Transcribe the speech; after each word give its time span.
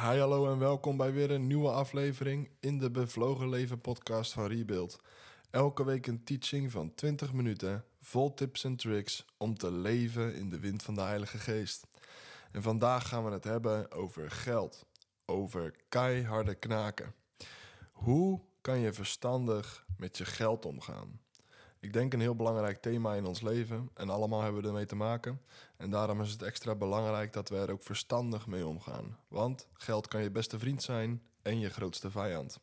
Hi, 0.00 0.18
hallo 0.18 0.52
en 0.52 0.58
welkom 0.58 0.96
bij 0.96 1.12
weer 1.12 1.30
een 1.30 1.46
nieuwe 1.46 1.70
aflevering 1.70 2.50
in 2.60 2.78
de 2.78 2.90
Bevlogen 2.90 3.48
Leven 3.48 3.80
podcast 3.80 4.32
van 4.32 4.46
Rebuild. 4.46 5.00
Elke 5.50 5.84
week 5.84 6.06
een 6.06 6.24
teaching 6.24 6.70
van 6.70 6.94
20 6.94 7.32
minuten, 7.32 7.84
vol 8.00 8.34
tips 8.34 8.64
en 8.64 8.76
tricks 8.76 9.24
om 9.36 9.58
te 9.58 9.72
leven 9.72 10.34
in 10.34 10.50
de 10.50 10.60
wind 10.60 10.82
van 10.82 10.94
de 10.94 11.00
Heilige 11.00 11.38
Geest. 11.38 11.86
En 12.52 12.62
vandaag 12.62 13.08
gaan 13.08 13.24
we 13.24 13.30
het 13.30 13.44
hebben 13.44 13.92
over 13.92 14.30
geld, 14.30 14.86
over 15.26 15.74
keiharde 15.88 16.54
knaken. 16.54 17.14
Hoe 17.92 18.40
kan 18.60 18.78
je 18.78 18.92
verstandig 18.92 19.86
met 19.96 20.18
je 20.18 20.24
geld 20.24 20.64
omgaan? 20.64 21.20
Ik 21.80 21.92
denk 21.92 22.12
een 22.12 22.20
heel 22.20 22.36
belangrijk 22.36 22.80
thema 22.80 23.14
in 23.14 23.26
ons 23.26 23.40
leven 23.40 23.90
en 23.94 24.10
allemaal 24.10 24.42
hebben 24.42 24.62
we 24.62 24.68
ermee 24.68 24.86
te 24.86 24.96
maken. 24.96 25.40
En 25.76 25.90
daarom 25.90 26.20
is 26.20 26.32
het 26.32 26.42
extra 26.42 26.74
belangrijk 26.74 27.32
dat 27.32 27.48
we 27.48 27.56
er 27.56 27.70
ook 27.70 27.82
verstandig 27.82 28.46
mee 28.46 28.66
omgaan. 28.66 29.18
Want 29.28 29.66
geld 29.72 30.08
kan 30.08 30.22
je 30.22 30.30
beste 30.30 30.58
vriend 30.58 30.82
zijn 30.82 31.22
en 31.42 31.58
je 31.58 31.70
grootste 31.70 32.10
vijand. 32.10 32.58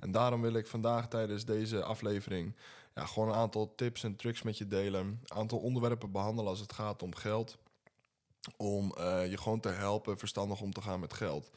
En 0.00 0.10
daarom 0.10 0.40
wil 0.40 0.54
ik 0.54 0.66
vandaag 0.66 1.08
tijdens 1.08 1.44
deze 1.44 1.82
aflevering 1.82 2.56
ja, 2.94 3.06
gewoon 3.06 3.28
een 3.28 3.34
aantal 3.34 3.74
tips 3.74 4.04
en 4.04 4.16
tricks 4.16 4.42
met 4.42 4.58
je 4.58 4.66
delen. 4.66 5.06
Een 5.06 5.36
aantal 5.36 5.58
onderwerpen 5.58 6.10
behandelen 6.12 6.50
als 6.50 6.60
het 6.60 6.72
gaat 6.72 7.02
om 7.02 7.14
geld. 7.14 7.58
Om 8.56 8.94
uh, 8.98 9.30
je 9.30 9.38
gewoon 9.38 9.60
te 9.60 9.68
helpen 9.68 10.18
verstandig 10.18 10.60
om 10.60 10.72
te 10.72 10.82
gaan 10.82 11.00
met 11.00 11.12
geld. 11.12 11.50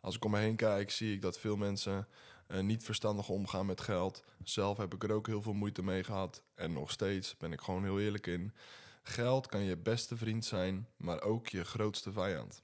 Als 0.00 0.14
ik 0.14 0.24
om 0.24 0.30
me 0.30 0.38
heen 0.38 0.56
kijk, 0.56 0.90
zie 0.90 1.14
ik 1.14 1.22
dat 1.22 1.38
veel 1.38 1.56
mensen 1.56 2.08
uh, 2.52 2.60
niet 2.60 2.84
verstandig 2.84 3.28
omgaan 3.28 3.66
met 3.66 3.80
geld. 3.80 4.24
Zelf 4.44 4.76
heb 4.76 4.94
ik 4.94 5.02
er 5.02 5.12
ook 5.12 5.26
heel 5.26 5.42
veel 5.42 5.52
moeite 5.52 5.82
mee 5.82 6.04
gehad. 6.04 6.42
En 6.54 6.72
nog 6.72 6.90
steeds 6.90 7.36
ben 7.36 7.52
ik 7.52 7.60
gewoon 7.60 7.82
heel 7.82 8.00
eerlijk 8.00 8.26
in. 8.26 8.54
Geld 9.02 9.46
kan 9.46 9.62
je 9.62 9.76
beste 9.76 10.16
vriend 10.16 10.44
zijn, 10.44 10.88
maar 10.96 11.22
ook 11.22 11.48
je 11.48 11.64
grootste 11.64 12.12
vijand. 12.12 12.62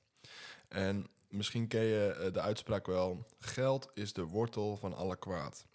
En 0.69 1.07
misschien 1.29 1.69
ken 1.69 1.83
je 1.83 2.17
uh, 2.19 2.33
de 2.33 2.41
uitspraak 2.41 2.87
wel: 2.87 3.25
geld 3.39 3.91
is 3.95 4.13
de 4.13 4.25
wortel 4.25 4.77
van 4.77 4.95
alle 4.95 5.17
kwaad. 5.17 5.67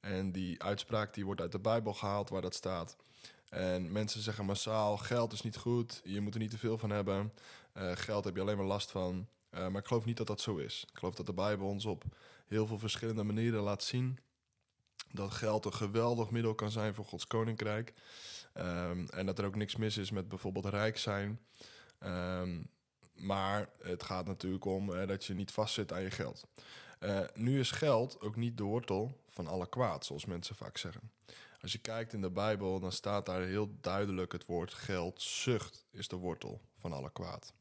En 0.00 0.32
die 0.32 0.62
uitspraak 0.62 1.14
die 1.14 1.24
wordt 1.24 1.40
uit 1.40 1.52
de 1.52 1.58
Bijbel 1.58 1.92
gehaald 1.94 2.28
waar 2.28 2.42
dat 2.42 2.54
staat. 2.54 2.96
En 3.48 3.92
mensen 3.92 4.22
zeggen 4.22 4.44
massaal: 4.44 4.96
geld 4.96 5.32
is 5.32 5.42
niet 5.42 5.56
goed, 5.56 6.00
je 6.04 6.20
moet 6.20 6.34
er 6.34 6.40
niet 6.40 6.50
te 6.50 6.58
veel 6.58 6.78
van 6.78 6.90
hebben. 6.90 7.32
Uh, 7.76 7.92
geld 7.94 8.24
heb 8.24 8.34
je 8.34 8.40
alleen 8.40 8.56
maar 8.56 8.66
last 8.66 8.90
van. 8.90 9.28
Uh, 9.54 9.68
maar 9.68 9.80
ik 9.80 9.86
geloof 9.86 10.04
niet 10.04 10.16
dat 10.16 10.26
dat 10.26 10.40
zo 10.40 10.56
is. 10.56 10.84
Ik 10.92 10.98
geloof 10.98 11.14
dat 11.14 11.26
de 11.26 11.32
Bijbel 11.32 11.66
ons 11.66 11.84
op 11.84 12.04
heel 12.46 12.66
veel 12.66 12.78
verschillende 12.78 13.22
manieren 13.22 13.60
laat 13.60 13.82
zien 13.82 14.18
dat 15.12 15.30
geld 15.30 15.64
een 15.64 15.74
geweldig 15.74 16.30
middel 16.30 16.54
kan 16.54 16.70
zijn 16.70 16.94
voor 16.94 17.04
Gods 17.04 17.26
koninkrijk. 17.26 17.92
Um, 18.54 19.08
en 19.08 19.26
dat 19.26 19.38
er 19.38 19.44
ook 19.44 19.56
niks 19.56 19.76
mis 19.76 19.96
is 19.96 20.10
met 20.10 20.28
bijvoorbeeld 20.28 20.66
rijk 20.66 20.98
zijn. 20.98 21.40
Um, 22.00 22.70
maar 23.14 23.70
het 23.82 24.02
gaat 24.02 24.26
natuurlijk 24.26 24.64
om 24.64 25.06
dat 25.06 25.24
je 25.24 25.34
niet 25.34 25.50
vastzit 25.50 25.92
aan 25.92 26.02
je 26.02 26.10
geld. 26.10 26.44
Uh, 27.00 27.20
nu 27.34 27.60
is 27.60 27.70
geld 27.70 28.20
ook 28.20 28.36
niet 28.36 28.56
de 28.56 28.62
wortel 28.62 29.20
van 29.28 29.46
alle 29.46 29.68
kwaad, 29.68 30.06
zoals 30.06 30.24
mensen 30.24 30.56
vaak 30.56 30.78
zeggen. 30.78 31.10
Als 31.60 31.72
je 31.72 31.78
kijkt 31.78 32.12
in 32.12 32.20
de 32.20 32.30
Bijbel, 32.30 32.80
dan 32.80 32.92
staat 32.92 33.26
daar 33.26 33.42
heel 33.42 33.76
duidelijk 33.80 34.32
het 34.32 34.46
woord 34.46 34.74
geldzucht 34.74 35.84
is 35.90 36.08
de 36.08 36.16
wortel 36.16 36.60
van 36.72 36.92
alle 36.92 37.12
kwaad. 37.12 37.52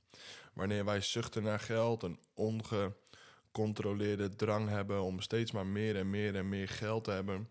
Wanneer 0.54 0.86
wij 0.86 1.02
zuchten 1.02 1.44
naar 1.44 1.60
geld, 1.60 2.04
een 2.04 2.20
ongecontroleerde 2.34 4.36
drang 4.36 4.70
hebben 4.70 5.02
om 5.02 5.20
steeds 5.20 5.52
maar 5.52 5.68
meer 5.68 5.98
en 5.98 6.10
meer 6.10 6.36
en 6.36 6.50
meer 6.50 6.70
geld 6.70 7.04
te 7.04 7.12
hebben, 7.12 7.50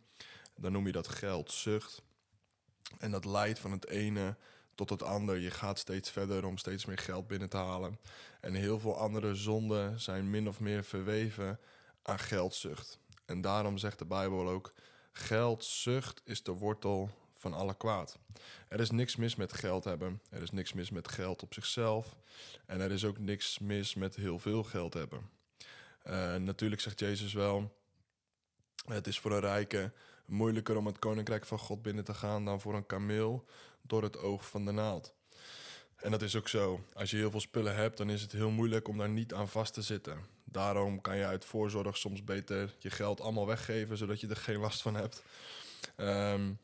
dan 0.57 0.73
noem 0.73 0.87
je 0.87 0.93
dat 0.93 1.09
geldzucht. 1.09 2.03
En 2.99 3.11
dat 3.11 3.25
leidt 3.25 3.59
van 3.59 3.73
het 3.73 3.87
ene 3.87 4.37
tot 4.75 4.91
het 4.91 5.03
ander. 5.03 5.39
Je 5.39 5.51
gaat 5.51 5.79
steeds 5.79 6.11
verder 6.11 6.45
om 6.45 6.59
steeds 6.59 6.85
meer 6.85 6.99
geld 6.99 7.27
binnen 7.27 7.49
te 7.49 7.57
halen. 7.57 7.99
En 8.41 8.55
heel 8.55 8.79
veel 8.79 8.99
andere 8.99 9.35
zonden 9.35 10.01
zijn 10.01 10.31
min 10.31 10.49
of 10.49 10.61
meer 10.61 10.85
verweven 10.85 11.61
aan 12.03 12.19
geldzucht. 12.19 12.99
En 13.25 13.41
daarom 13.41 13.79
zegt 13.79 13.99
de 13.99 14.05
Bijbel 14.05 14.49
ook: 14.49 14.75
geldzucht 15.13 16.21
is 16.25 16.43
de 16.43 16.53
wortel 16.53 17.11
van 17.41 17.53
alle 17.53 17.77
kwaad. 17.77 18.19
Er 18.69 18.81
is 18.81 18.91
niks 18.91 19.17
mis 19.17 19.37
met 19.37 19.53
geld 19.53 19.85
hebben. 19.85 20.21
Er 20.31 20.43
is 20.43 20.51
niks 20.51 20.73
mis 20.73 20.91
met 20.91 21.09
geld 21.09 21.43
op 21.43 21.55
zichzelf. 21.55 22.17
En 22.67 22.81
er 22.81 22.91
is 22.91 23.05
ook 23.05 23.19
niks 23.19 23.59
mis 23.59 23.95
met 23.95 24.17
heel 24.17 24.39
veel 24.39 24.63
geld 24.65 24.95
hebben. 24.95 25.31
Uh, 26.05 26.35
natuurlijk 26.35 26.81
zegt 26.81 27.01
Jezus 27.01 27.33
wel. 27.33 27.77
Het 28.87 29.07
is 29.07 29.19
voor 29.19 29.33
een 29.33 29.41
rijke 29.41 29.93
moeilijker 30.25 30.77
om 30.77 30.87
het 30.87 30.99
koninkrijk 30.99 31.47
van 31.47 31.59
God 31.59 31.83
binnen 31.83 32.05
te 32.05 32.15
gaan 32.15 32.45
dan 32.45 32.61
voor 32.61 32.75
een 32.75 32.87
kameel 32.87 33.47
door 33.83 34.03
het 34.03 34.19
oog 34.19 34.49
van 34.49 34.65
de 34.65 34.73
naald. 34.73 35.15
En 35.97 36.11
dat 36.11 36.23
is 36.23 36.37
ook 36.37 36.49
zo. 36.49 36.85
Als 36.93 37.11
je 37.11 37.17
heel 37.17 37.31
veel 37.31 37.41
spullen 37.41 37.75
hebt, 37.75 37.97
dan 37.97 38.11
is 38.11 38.23
het 38.23 38.33
heel 38.33 38.51
moeilijk 38.51 38.89
om 38.89 38.99
daar 38.99 39.09
niet 39.09 39.35
aan 39.35 39.49
vast 39.49 39.75
te 39.75 39.83
zitten. 39.83 40.19
Daarom 40.45 41.01
kan 41.01 41.17
je 41.17 41.25
uit 41.25 41.45
voorzorg 41.45 41.97
soms 41.97 42.25
beter 42.25 42.75
je 42.79 42.91
geld 42.91 43.21
allemaal 43.21 43.47
weggeven, 43.47 43.97
zodat 43.97 44.21
je 44.21 44.29
er 44.29 44.37
geen 44.37 44.59
last 44.59 44.83
van 44.83 44.95
hebt. 44.95 45.23
Um, 45.97 46.59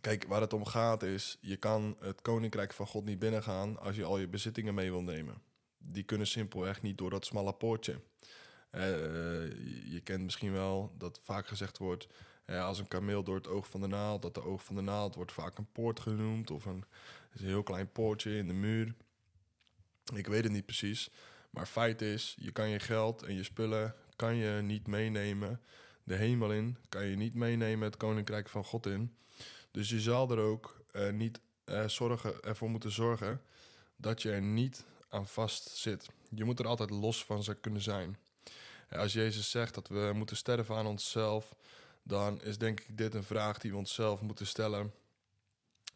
Kijk, 0.00 0.24
waar 0.26 0.40
het 0.40 0.52
om 0.52 0.64
gaat 0.64 1.02
is, 1.02 1.38
je 1.40 1.56
kan 1.56 1.96
het 2.00 2.22
koninkrijk 2.22 2.72
van 2.72 2.86
God 2.86 3.04
niet 3.04 3.18
binnengaan 3.18 3.78
als 3.78 3.96
je 3.96 4.04
al 4.04 4.18
je 4.18 4.28
bezittingen 4.28 4.74
mee 4.74 4.90
wil 4.90 5.02
nemen. 5.02 5.42
Die 5.78 6.02
kunnen 6.02 6.26
simpelweg 6.26 6.82
niet 6.82 6.98
door 6.98 7.10
dat 7.10 7.24
smalle 7.24 7.52
poortje. 7.52 8.00
Uh, 8.72 8.82
je 9.92 10.00
kent 10.04 10.22
misschien 10.22 10.52
wel 10.52 10.94
dat 10.98 11.20
vaak 11.22 11.46
gezegd 11.46 11.78
wordt, 11.78 12.06
uh, 12.46 12.64
als 12.64 12.78
een 12.78 12.88
kameel 12.88 13.22
door 13.22 13.34
het 13.34 13.48
oog 13.48 13.68
van 13.68 13.80
de 13.80 13.86
naald, 13.86 14.22
dat 14.22 14.34
de 14.34 14.44
oog 14.44 14.64
van 14.64 14.74
de 14.74 14.80
naald 14.80 15.14
wordt 15.14 15.32
vaak 15.32 15.58
een 15.58 15.72
poort 15.72 16.00
genoemd 16.00 16.50
of 16.50 16.64
een, 16.64 16.84
een 17.32 17.46
heel 17.46 17.62
klein 17.62 17.92
poortje 17.92 18.36
in 18.36 18.46
de 18.46 18.52
muur. 18.52 18.94
Ik 20.14 20.26
weet 20.26 20.42
het 20.42 20.52
niet 20.52 20.66
precies, 20.66 21.10
maar 21.50 21.66
feit 21.66 22.02
is, 22.02 22.36
je 22.38 22.52
kan 22.52 22.68
je 22.68 22.78
geld 22.78 23.22
en 23.22 23.34
je 23.34 23.42
spullen 23.42 23.94
kan 24.16 24.36
je 24.36 24.62
niet 24.62 24.86
meenemen 24.86 25.60
de 26.04 26.16
hemel 26.16 26.52
in, 26.52 26.76
kan 26.88 27.06
je 27.06 27.16
niet 27.16 27.34
meenemen 27.34 27.84
het 27.84 27.96
koninkrijk 27.96 28.48
van 28.48 28.64
God 28.64 28.86
in. 28.86 29.16
Dus 29.70 29.88
je 29.88 30.00
zal 30.00 30.30
er 30.30 30.38
ook 30.38 30.84
uh, 30.92 31.10
niet 31.10 31.40
uh, 31.64 31.88
zorgen, 31.88 32.42
ervoor 32.42 32.70
moeten 32.70 32.90
zorgen 32.92 33.42
dat 33.96 34.22
je 34.22 34.30
er 34.30 34.42
niet 34.42 34.84
aan 35.08 35.26
vast 35.26 35.68
zit. 35.68 36.08
Je 36.28 36.44
moet 36.44 36.58
er 36.58 36.66
altijd 36.66 36.90
los 36.90 37.24
van 37.24 37.44
kunnen 37.60 37.82
zijn. 37.82 38.18
Als 38.90 39.12
Jezus 39.12 39.50
zegt 39.50 39.74
dat 39.74 39.88
we 39.88 40.10
moeten 40.14 40.36
sterven 40.36 40.76
aan 40.76 40.86
onszelf, 40.86 41.54
dan 42.02 42.42
is 42.42 42.58
denk 42.58 42.80
ik 42.80 42.96
dit 42.96 43.14
een 43.14 43.24
vraag 43.24 43.58
die 43.58 43.70
we 43.70 43.76
onszelf 43.76 44.20
moeten 44.20 44.46
stellen. 44.46 44.94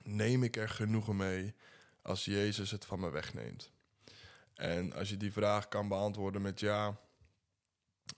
Neem 0.02 0.42
ik 0.42 0.56
er 0.56 0.68
genoegen 0.68 1.16
mee 1.16 1.54
als 2.02 2.24
Jezus 2.24 2.70
het 2.70 2.84
van 2.84 3.00
me 3.00 3.10
wegneemt? 3.10 3.70
En 4.54 4.92
als 4.92 5.08
je 5.08 5.16
die 5.16 5.32
vraag 5.32 5.68
kan 5.68 5.88
beantwoorden 5.88 6.42
met 6.42 6.60
ja, 6.60 7.00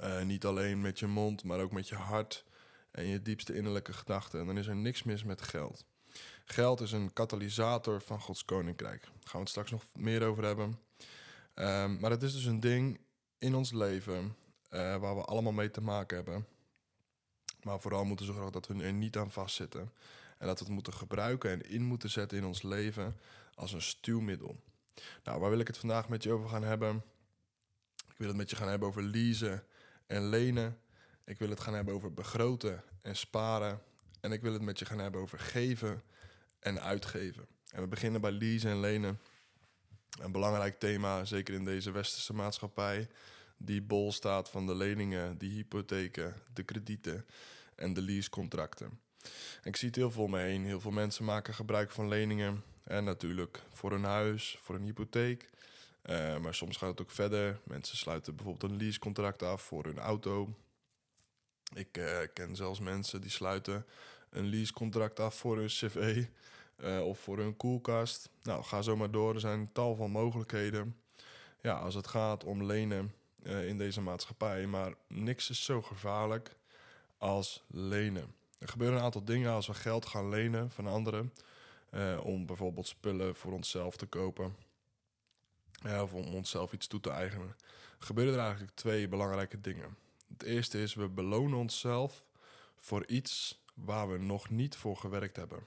uh, 0.01 0.23
niet 0.23 0.45
alleen 0.45 0.81
met 0.81 0.99
je 0.99 1.07
mond, 1.07 1.45
maar 1.45 1.61
ook 1.61 1.73
met 1.73 1.89
je 1.89 1.95
hart 1.95 2.45
en 2.97 3.07
je 3.07 3.23
diepste 3.23 3.55
innerlijke 3.55 3.93
gedachten. 3.93 4.41
En 4.41 4.47
dan 4.47 4.59
is 4.59 4.67
er 4.67 4.77
niks 4.77 5.03
mis 5.03 5.25
met 5.25 5.43
geld. 5.43 5.85
Geld 6.45 6.81
is 6.81 6.93
een 6.93 7.13
katalysator 7.13 8.01
van 8.01 8.21
Gods 8.21 8.45
koninkrijk. 8.45 9.03
Daar 9.03 9.13
gaan 9.13 9.33
we 9.33 9.39
het 9.39 9.49
straks 9.49 9.71
nog 9.71 9.83
meer 9.95 10.23
over 10.23 10.45
hebben. 10.45 10.79
Um, 11.55 12.01
maar 12.01 12.11
het 12.11 12.23
is 12.23 12.33
dus 12.33 12.45
een 12.45 12.61
ding 12.61 13.01
in 13.39 13.55
ons 13.55 13.73
leven 13.73 14.37
uh, 14.71 14.97
waar 14.97 15.17
we 15.17 15.25
allemaal 15.25 15.53
mee 15.53 15.71
te 15.71 15.81
maken 15.81 16.17
hebben. 16.17 16.47
Maar 17.63 17.81
vooral 17.81 18.05
moeten 18.05 18.27
zorgen 18.27 18.53
dat 18.53 18.67
we 18.67 18.83
er 18.83 18.93
niet 18.93 19.17
aan 19.17 19.31
vastzitten. 19.31 19.93
En 20.39 20.47
dat 20.47 20.59
we 20.59 20.65
het 20.65 20.75
moeten 20.75 20.93
gebruiken 20.93 21.51
en 21.51 21.71
in 21.71 21.83
moeten 21.83 22.11
zetten 22.11 22.39
in 22.39 22.45
ons 22.45 22.63
leven 22.63 23.17
als 23.55 23.73
een 23.73 23.83
stuwmiddel. 23.83 24.57
Nou, 25.25 25.41
waar 25.41 25.51
wil 25.51 25.59
ik 25.59 25.67
het 25.67 25.79
vandaag 25.79 26.09
met 26.09 26.23
je 26.23 26.33
over 26.33 26.49
gaan 26.49 26.63
hebben? 26.63 27.05
Ik 28.09 28.17
wil 28.17 28.29
het 28.29 28.37
met 28.37 28.51
je 28.51 28.57
gaan 28.57 28.69
hebben 28.69 28.89
over 28.89 29.03
leasen 29.03 29.65
en 30.07 30.29
lenen. 30.29 30.79
Ik 31.27 31.39
wil 31.39 31.51
het 31.51 31.61
gaan 31.61 31.75
hebben 31.75 31.95
over 31.95 32.15
begroten 32.15 32.83
en 33.03 33.17
sparen. 33.17 33.83
En 34.21 34.33
ik 34.33 34.43
wil 34.43 34.53
het 34.53 34.63
met 34.63 34.79
je 34.79 34.85
gaan 34.85 34.99
hebben 34.99 35.21
over 35.21 35.39
geven 35.39 36.03
en 36.59 36.81
uitgeven. 36.81 37.47
En 37.71 37.83
we 37.83 37.89
beginnen 37.89 38.21
bij 38.21 38.31
leasen 38.31 38.71
en 38.71 38.81
lenen. 38.81 39.21
Een 40.21 40.33
belangrijk 40.33 40.79
thema, 40.79 41.25
zeker 41.25 41.55
in 41.55 41.65
deze 41.65 41.91
westerse 41.91 42.35
maatschappij, 42.35 43.09
die 43.57 43.83
bol 43.83 44.13
staat 44.13 44.51
van 44.51 44.67
de 44.67 44.75
leningen, 44.75 45.39
die 45.39 45.51
hypotheken, 45.51 46.35
de 46.53 46.63
kredieten 46.63 47.27
en 47.75 47.95
de 47.95 48.03
leasecontracten. 48.03 49.01
En 49.63 49.69
ik 49.71 49.77
zie 49.77 49.89
het 49.89 49.97
heel 49.97 50.11
veel 50.11 50.23
om 50.23 50.31
me 50.31 50.41
heen. 50.41 50.65
Heel 50.65 50.81
veel 50.81 50.91
mensen 50.91 51.25
maken 51.25 51.55
gebruik 51.55 51.91
van 51.91 52.09
leningen. 52.09 52.63
En 52.85 53.05
natuurlijk 53.05 53.63
voor 53.71 53.93
een 53.93 54.05
huis, 54.05 54.59
voor 54.61 54.75
een 54.75 54.83
hypotheek. 54.83 55.49
Uh, 56.03 56.39
maar 56.39 56.55
soms 56.55 56.77
gaat 56.77 56.91
het 56.91 57.01
ook 57.01 57.11
verder. 57.11 57.61
Mensen 57.65 57.97
sluiten 57.97 58.37
bijvoorbeeld 58.37 58.71
een 58.71 58.79
leasecontract 58.79 59.43
af 59.43 59.63
voor 59.63 59.85
hun 59.85 59.99
auto. 59.99 60.55
Ik 61.75 61.99
uh, 61.99 62.19
ken 62.35 62.57
zelfs 62.57 62.81
mensen 62.81 63.21
die 63.21 63.31
sluiten 63.31 63.87
een 64.31 64.47
leasecontract 64.47 65.21
af 65.21 65.35
voor 65.35 65.57
hun 65.57 65.67
cv 65.67 66.25
uh, 66.79 67.07
of 67.07 67.19
voor 67.19 67.39
hun 67.39 67.57
koelkast. 67.57 68.29
Nou, 68.43 68.63
ga 68.63 68.83
zo 68.83 68.97
maar 68.97 69.11
door. 69.11 69.35
Er 69.35 69.41
zijn 69.41 69.73
tal 69.73 69.95
van 69.95 70.11
mogelijkheden. 70.11 70.97
Ja, 71.61 71.75
als 71.75 71.95
het 71.95 72.07
gaat 72.07 72.45
om 72.45 72.65
lenen 72.65 73.15
in 73.43 73.79
deze 73.79 74.01
maatschappij. 74.01 74.67
Maar 74.67 74.95
niks 75.07 75.51
is 75.51 75.65
zo 75.65 75.83
gevaarlijk 75.83 76.57
als 77.19 77.65
lenen. 77.67 78.35
Er 78.59 78.69
gebeuren 78.69 78.99
een 78.99 79.05
aantal 79.05 79.25
dingen 79.25 79.53
als 79.53 79.67
we 79.67 79.75
geld 79.75 80.07
gaan 80.07 80.29
lenen 80.29 80.71
van 80.71 80.87
anderen. 80.87 81.33
om 82.23 82.47
bijvoorbeeld 82.47 82.87
spullen 82.87 83.37
voor 83.37 83.53
onszelf 83.53 83.97
te 83.97 84.07
kopen 84.07 84.57
of 85.85 86.13
om 86.13 86.35
onszelf 86.35 86.73
iets 86.73 86.87
toe 86.87 87.01
te 87.01 87.11
eigenen. 87.11 87.57
gebeuren 87.99 88.35
er 88.35 88.41
eigenlijk 88.41 88.75
twee 88.75 89.09
belangrijke 89.09 89.61
dingen. 89.61 89.97
Het 90.29 90.43
eerste 90.43 90.83
is, 90.83 90.95
we 90.95 91.09
belonen 91.09 91.59
onszelf 91.59 92.25
voor 92.77 93.07
iets 93.07 93.65
waar 93.75 94.11
we 94.11 94.19
nog 94.19 94.51
niet 94.51 94.77
voor 94.77 94.97
gewerkt 94.97 95.37
hebben. 95.37 95.67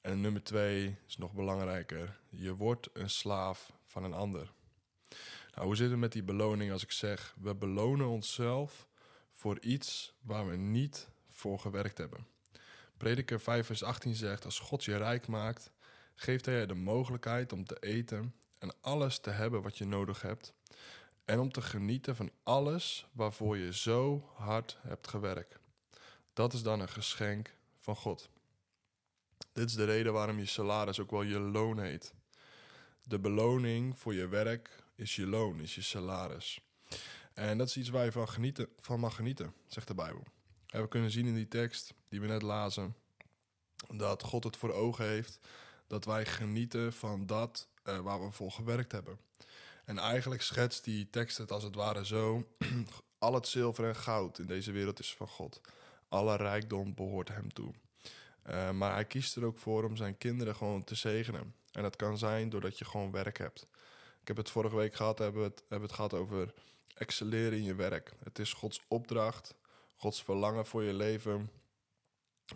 En 0.00 0.20
nummer 0.20 0.42
twee 0.42 0.96
is 1.06 1.16
nog 1.16 1.32
belangrijker. 1.32 2.20
Je 2.28 2.54
wordt 2.54 2.88
een 2.92 3.10
slaaf 3.10 3.72
van 3.86 4.04
een 4.04 4.14
ander. 4.14 4.52
Nou, 5.54 5.66
hoe 5.66 5.76
zit 5.76 5.90
het 5.90 5.98
met 5.98 6.12
die 6.12 6.22
beloning 6.22 6.72
als 6.72 6.82
ik 6.82 6.92
zeg, 6.92 7.34
we 7.40 7.54
belonen 7.54 8.08
onszelf 8.08 8.86
voor 9.30 9.60
iets 9.60 10.14
waar 10.20 10.48
we 10.48 10.56
niet 10.56 11.08
voor 11.28 11.58
gewerkt 11.58 11.98
hebben. 11.98 12.26
Prediker 12.96 13.40
5 13.40 13.66
vers 13.66 13.82
18 13.82 14.14
zegt, 14.14 14.44
als 14.44 14.58
God 14.58 14.84
je 14.84 14.96
rijk 14.96 15.26
maakt, 15.26 15.70
geeft 16.14 16.46
hij 16.46 16.60
je 16.60 16.66
de 16.66 16.74
mogelijkheid 16.74 17.52
om 17.52 17.64
te 17.64 17.76
eten 17.80 18.34
en 18.58 18.74
alles 18.80 19.18
te 19.18 19.30
hebben 19.30 19.62
wat 19.62 19.78
je 19.78 19.84
nodig 19.84 20.22
hebt. 20.22 20.52
En 21.30 21.38
om 21.38 21.52
te 21.52 21.62
genieten 21.62 22.16
van 22.16 22.30
alles 22.42 23.06
waarvoor 23.12 23.56
je 23.56 23.74
zo 23.74 24.30
hard 24.34 24.78
hebt 24.80 25.08
gewerkt. 25.08 25.58
Dat 26.32 26.52
is 26.52 26.62
dan 26.62 26.80
een 26.80 26.88
geschenk 26.88 27.54
van 27.78 27.96
God. 27.96 28.30
Dit 29.52 29.68
is 29.68 29.74
de 29.74 29.84
reden 29.84 30.12
waarom 30.12 30.38
je 30.38 30.46
salaris 30.46 31.00
ook 31.00 31.10
wel 31.10 31.22
je 31.22 31.38
loon 31.38 31.78
heet. 31.78 32.14
De 33.02 33.18
beloning 33.18 33.98
voor 33.98 34.14
je 34.14 34.28
werk 34.28 34.82
is 34.94 35.16
je 35.16 35.26
loon, 35.26 35.60
is 35.60 35.74
je 35.74 35.82
salaris. 35.82 36.60
En 37.34 37.58
dat 37.58 37.68
is 37.68 37.76
iets 37.76 37.88
waar 37.88 38.04
je 38.04 38.12
van, 38.12 38.28
genieten, 38.28 38.68
van 38.78 39.00
mag 39.00 39.14
genieten, 39.14 39.54
zegt 39.66 39.86
de 39.86 39.94
Bijbel. 39.94 40.24
En 40.66 40.82
we 40.82 40.88
kunnen 40.88 41.10
zien 41.10 41.26
in 41.26 41.34
die 41.34 41.48
tekst 41.48 41.94
die 42.08 42.20
we 42.20 42.26
net 42.26 42.42
lazen, 42.42 42.96
dat 43.88 44.22
God 44.22 44.44
het 44.44 44.56
voor 44.56 44.72
ogen 44.72 45.06
heeft 45.06 45.40
dat 45.86 46.04
wij 46.04 46.26
genieten 46.26 46.92
van 46.92 47.26
dat 47.26 47.68
uh, 47.84 47.98
waar 47.98 48.24
we 48.24 48.30
voor 48.30 48.50
gewerkt 48.50 48.92
hebben. 48.92 49.18
En 49.90 49.98
eigenlijk 49.98 50.42
schetst 50.42 50.84
die 50.84 51.10
tekst 51.10 51.38
het 51.38 51.52
als 51.52 51.62
het 51.62 51.74
ware 51.74 52.06
zo: 52.06 52.46
al 53.18 53.34
het 53.34 53.48
zilver 53.48 53.84
en 53.84 53.96
goud 53.96 54.38
in 54.38 54.46
deze 54.46 54.72
wereld 54.72 54.98
is 54.98 55.14
van 55.14 55.28
God. 55.28 55.60
Alle 56.08 56.36
rijkdom 56.36 56.94
behoort 56.94 57.28
hem 57.28 57.52
toe. 57.52 57.72
Uh, 58.50 58.70
maar 58.70 58.92
hij 58.92 59.04
kiest 59.04 59.36
er 59.36 59.44
ook 59.44 59.58
voor 59.58 59.84
om 59.84 59.96
zijn 59.96 60.18
kinderen 60.18 60.54
gewoon 60.54 60.84
te 60.84 60.94
zegenen. 60.94 61.54
En 61.72 61.82
dat 61.82 61.96
kan 61.96 62.18
zijn 62.18 62.48
doordat 62.48 62.78
je 62.78 62.84
gewoon 62.84 63.10
werk 63.10 63.38
hebt. 63.38 63.66
Ik 64.20 64.28
heb 64.28 64.36
het 64.36 64.50
vorige 64.50 64.76
week 64.76 64.94
gehad, 64.94 65.18
hebben 65.18 65.42
we 65.42 65.48
het, 65.48 65.60
hebben 65.68 65.88
het 65.88 65.96
gehad 65.96 66.14
over 66.14 66.54
excelleren 66.94 67.58
in 67.58 67.64
je 67.64 67.74
werk. 67.74 68.12
Het 68.24 68.38
is 68.38 68.52
Gods 68.52 68.80
opdracht, 68.88 69.54
Gods 69.96 70.22
verlangen 70.22 70.66
voor 70.66 70.82
je 70.82 70.94
leven 70.94 71.50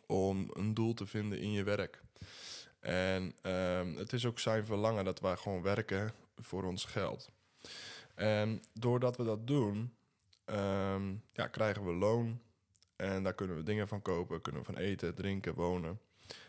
om 0.06 0.50
een 0.52 0.75
doel 0.75 0.94
te 0.94 1.06
vinden 1.06 1.38
in 1.40 1.52
je 1.52 1.62
werk. 1.62 2.02
En 2.81 3.36
um, 3.42 3.96
het 3.96 4.12
is 4.12 4.26
ook 4.26 4.38
zijn 4.38 4.66
verlangen 4.66 5.04
dat 5.04 5.20
wij 5.20 5.36
gewoon 5.36 5.62
werken 5.62 6.22
voor 6.36 6.64
ons 6.64 6.84
geld. 6.84 7.31
En 8.14 8.62
doordat 8.72 9.16
we 9.16 9.25
dat 9.25 9.46
doen, 9.46 9.94
um, 10.46 11.22
ja, 11.32 11.46
krijgen 11.46 11.84
we 11.84 11.92
loon. 11.92 12.40
En 12.96 13.22
daar 13.22 13.34
kunnen 13.34 13.56
we 13.56 13.62
dingen 13.62 13.88
van 13.88 14.02
kopen, 14.02 14.40
kunnen 14.40 14.60
we 14.60 14.72
van 14.72 14.82
eten, 14.82 15.14
drinken, 15.14 15.54
wonen. 15.54 16.00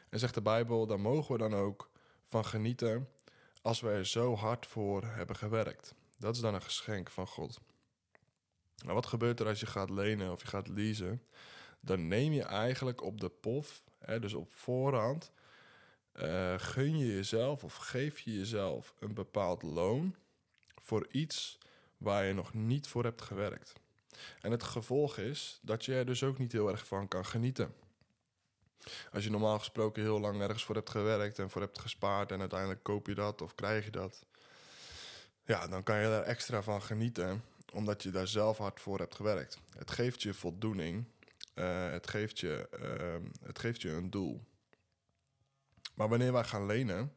En 0.10 0.20
zegt 0.20 0.34
de 0.34 0.42
Bijbel, 0.42 0.88
daar 0.88 1.00
mogen 1.00 1.32
we 1.32 1.38
dan 1.38 1.54
ook 1.56 1.90
van 2.24 2.46
genieten 2.46 3.10
als 3.62 3.82
we 3.82 3.90
er 3.90 4.06
zo 4.06 4.36
hard 4.36 4.66
voor 4.66 5.04
hebben 5.04 5.36
gewerkt. 5.36 5.96
Dat 6.18 6.36
is 6.36 6.42
dan 6.42 6.54
een 6.54 6.62
geschenk 6.62 7.10
van 7.10 7.28
God. 7.28 7.60
Nou, 8.78 8.94
wat 8.94 9.06
gebeurt 9.06 9.40
er 9.40 9.48
als 9.48 9.60
je 9.60 9.66
gaat 9.66 9.90
lenen 9.90 10.32
of 10.32 10.42
je 10.42 10.48
gaat 10.48 10.68
leasen? 10.68 11.22
Dan 11.80 12.08
neem 12.08 12.34
je 12.34 12.44
eigenlijk 12.44 13.02
op 13.02 13.22
de 13.22 13.30
pof, 13.30 13.84
hè, 14.00 14.20
dus 14.20 14.34
op 14.34 14.52
voorhand, 14.52 15.32
uh, 16.22 16.54
gun 16.58 16.98
je 16.98 17.16
jezelf 17.16 17.64
of 17.64 17.76
geef 17.76 18.20
je 18.20 18.38
jezelf 18.38 18.94
een 19.00 19.14
bepaald 19.14 19.64
loon 19.64 20.16
voor 20.82 21.08
iets 21.12 21.58
waar 21.98 22.26
je 22.26 22.34
nog 22.34 22.54
niet 22.54 22.88
voor 22.88 23.04
hebt 23.04 23.22
gewerkt. 23.22 23.74
En 24.42 24.52
het 24.52 24.64
gevolg 24.64 25.18
is 25.18 25.60
dat 25.62 25.86
je 25.86 25.94
er 25.94 26.06
dus 26.06 26.24
ook 26.24 26.38
niet 26.38 26.52
heel 26.52 26.70
erg 26.70 26.88
van 26.88 27.08
kan 27.08 27.26
genieten. 27.26 27.74
Als 29.12 29.24
je 29.24 29.30
normaal 29.30 29.60
gesproken 29.60 30.02
heel 30.02 30.20
lang 30.20 30.42
ergens 30.42 30.64
voor 30.64 30.76
hebt 30.76 30.90
gewerkt 30.90 31.40
en 31.40 31.50
voor 31.50 31.62
hebt 31.62 31.80
gespaard 31.80 32.32
en 32.32 32.40
uiteindelijk 32.40 32.84
koop 32.84 33.08
je 33.08 33.16
dat 33.16 33.42
of 33.42 33.56
krijg 33.56 33.86
je 33.86 33.92
dat, 33.92 34.26
ja, 35.46 35.68
dan 35.68 35.84
kan 35.84 35.98
je 35.98 36.08
daar 36.08 36.24
extra 36.24 36.64
van 36.64 36.82
genieten, 36.82 37.44
omdat 37.74 38.04
je 38.04 38.12
daar 38.12 38.28
zelf 38.28 38.58
hard 38.58 38.80
voor 38.80 39.00
hebt 39.00 39.16
gewerkt. 39.16 39.60
Het 39.78 39.92
geeft 39.92 40.22
je 40.22 40.34
voldoening, 40.34 41.06
uh, 41.56 41.92
het, 41.92 42.08
geeft 42.08 42.40
je, 42.40 42.70
uh, 42.82 43.48
het 43.48 43.60
geeft 43.60 43.82
je 43.82 43.90
een 43.90 44.10
doel. 44.10 44.42
Maar 45.96 46.10
wanneer 46.10 46.34
wij 46.34 46.44
gaan 46.44 46.66
lenen 46.66 47.14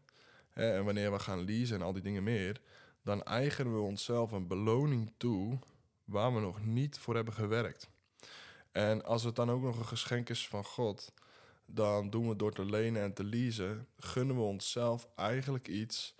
hè, 0.51 0.73
en 0.73 0.85
wanneer 0.85 1.13
we 1.13 1.19
gaan 1.19 1.45
leasen 1.45 1.77
en 1.77 1.83
al 1.83 1.93
die 1.93 2.03
dingen 2.03 2.23
meer, 2.23 2.61
dan 3.03 3.23
eigenen 3.23 3.75
we 3.75 3.81
onszelf 3.81 4.33
een 4.33 4.47
beloning 4.47 5.13
toe 5.17 5.59
waar 6.05 6.35
we 6.35 6.41
nog 6.41 6.65
niet 6.65 6.99
voor 6.99 7.15
hebben 7.15 7.35
gewerkt. 7.35 7.89
En 8.73 9.05
als 9.05 9.23
het 9.23 9.37
dan 9.37 9.51
ook 9.51 9.63
nog 9.63 9.79
een 9.79 9.87
geschenk 9.87 10.29
is 10.29 10.49
van 10.49 10.65
God, 10.65 11.13
dan 11.67 12.11
doen 12.11 12.29
we 12.29 12.37
door 12.37 12.53
te 12.53 12.65
lenen 12.65 13.03
en 13.03 13.15
te 13.15 13.25
leasen, 13.25 13.87
gunnen 13.99 14.37
we 14.37 14.43
onszelf 14.43 15.09
eigenlijk 15.17 15.69
iets 15.69 16.15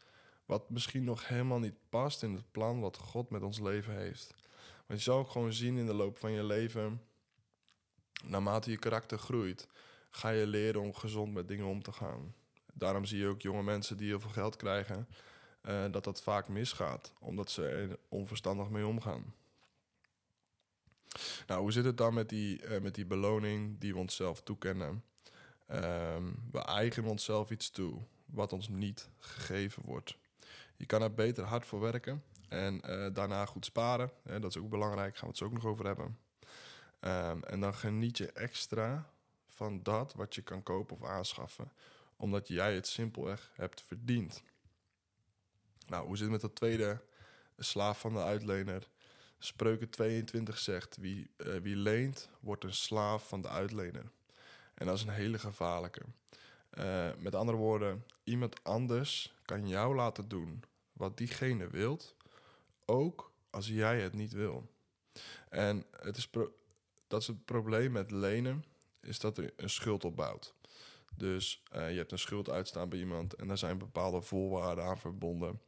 wat 0.47 0.71
misschien 0.71 1.05
nog 1.05 1.29
helemaal 1.29 1.59
niet 1.59 1.79
past 1.89 2.23
in 2.23 2.35
het 2.35 2.51
plan 2.51 2.81
wat 2.81 2.97
God 2.97 3.31
met 3.31 3.43
ons 3.43 3.61
leven 3.61 3.97
heeft. 3.97 4.35
Want 4.87 4.99
je 4.99 5.11
zal 5.11 5.19
ook 5.19 5.31
gewoon 5.31 5.53
zien 5.53 5.77
in 5.77 5.87
de 5.87 5.95
loop 5.95 6.19
van 6.19 6.33
je 6.33 6.45
leven, 6.45 7.03
naarmate 8.25 8.71
je 8.71 8.79
karakter 8.79 9.19
groeit, 9.19 9.69
ga 10.11 10.29
je 10.29 10.47
leren 10.47 10.81
om 10.81 10.95
gezond 10.95 11.35
met 11.35 11.49
dingen 11.49 11.67
om 11.67 11.83
te 11.83 11.93
gaan. 11.93 12.35
Daarom 12.79 13.05
zie 13.05 13.19
je 13.19 13.27
ook 13.27 13.43
jonge 13.43 13.63
mensen 13.63 13.97
die 13.97 14.09
heel 14.09 14.21
veel 14.21 14.31
geld 14.31 14.57
krijgen, 14.57 15.09
uh, 15.63 15.85
dat 15.91 16.05
dat 16.05 16.23
vaak 16.23 16.49
misgaat, 16.49 17.13
omdat 17.19 17.51
ze 17.51 17.69
er 17.69 17.99
onverstandig 18.09 18.69
mee 18.69 18.87
omgaan. 18.87 19.35
Nou, 21.47 21.61
hoe 21.61 21.73
zit 21.73 21.85
het 21.85 21.97
dan 21.97 22.15
met 22.15 22.29
die, 22.29 22.63
uh, 22.63 22.81
met 22.81 22.95
die 22.95 23.07
beloning 23.07 23.79
die 23.79 23.93
we 23.93 23.99
onszelf 23.99 24.43
toekennen? 24.43 25.05
Um, 25.71 26.49
we 26.53 26.59
eigenen 26.59 27.11
onszelf 27.11 27.51
iets 27.51 27.71
toe 27.71 28.03
wat 28.27 28.53
ons 28.53 28.69
niet 28.69 29.11
gegeven 29.19 29.83
wordt. 29.85 30.17
Je 30.77 30.87
kan 30.87 31.03
er 31.03 31.15
beter 31.15 31.45
hard 31.45 31.67
voor 31.67 31.81
werken 31.81 32.23
en 32.49 32.83
uh, 32.87 33.07
daarna 33.13 33.47
goed 33.47 33.65
sparen. 33.65 34.11
Dat 34.23 34.45
is 34.45 34.59
ook 34.59 34.69
belangrijk, 34.69 35.13
gaan 35.17 35.21
we 35.23 35.29
het 35.29 35.37
zo 35.37 35.45
ook 35.45 35.53
nog 35.53 35.65
over 35.65 35.87
hebben. 35.87 36.19
Um, 37.01 37.45
en 37.45 37.61
dan 37.61 37.75
geniet 37.75 38.19
je 38.19 38.33
extra 38.33 39.11
van 39.47 39.83
dat 39.83 40.15
wat 40.15 40.35
je 40.35 40.43
kan 40.43 40.63
kopen 40.63 40.97
of 40.97 41.05
aanschaffen, 41.05 41.73
omdat 42.19 42.49
jij 42.49 42.75
het 42.75 42.87
simpelweg 42.87 43.51
hebt 43.55 43.83
verdiend. 43.83 44.43
Nou, 45.87 46.07
hoe 46.07 46.17
zit 46.17 46.23
het 46.25 46.33
met 46.33 46.41
dat 46.41 46.55
tweede 46.55 47.01
slaaf 47.57 48.01
van 48.01 48.13
de 48.13 48.23
uitlener? 48.23 48.89
Spreuken 49.39 49.91
22 49.91 50.59
zegt: 50.59 50.97
wie, 50.97 51.31
uh, 51.37 51.57
wie 51.57 51.77
leent, 51.77 52.29
wordt 52.41 52.65
een 52.65 52.75
slaaf 52.75 53.29
van 53.29 53.41
de 53.41 53.49
uitlener. 53.49 54.11
En 54.75 54.87
dat 54.87 54.97
is 54.97 55.03
een 55.03 55.09
hele 55.09 55.39
gevaarlijke. 55.39 56.03
Uh, 56.79 57.09
met 57.19 57.35
andere 57.35 57.59
woorden, 57.59 58.05
iemand 58.25 58.65
anders 58.65 59.35
kan 59.45 59.69
jou 59.69 59.95
laten 59.95 60.29
doen 60.29 60.63
wat 60.93 61.17
diegene 61.17 61.69
wilt, 61.69 62.17
ook 62.85 63.33
als 63.51 63.69
jij 63.69 64.01
het 64.01 64.15
niet 64.15 64.33
wil. 64.33 64.71
En 65.49 65.85
het 65.91 66.17
is 66.17 66.31
dat 67.07 67.21
is 67.21 67.27
het 67.27 67.45
probleem 67.45 67.93
met 67.93 68.11
lenen, 68.11 68.65
is 69.01 69.19
dat 69.19 69.39
er 69.39 69.53
een 69.57 69.71
schuld 69.71 70.05
opbouwt. 70.05 70.55
Dus 71.19 71.63
uh, 71.77 71.91
je 71.91 71.97
hebt 71.97 72.13
een 72.13 72.19
schuld 72.19 72.51
uitstaan 72.51 72.89
bij 72.89 72.99
iemand 72.99 73.35
en 73.35 73.49
daar 73.49 73.59
zijn 73.59 73.79
bepaalde 73.79 74.23
voorwaarden 74.23 74.85
aan 74.85 74.99
verbonden 74.99 75.61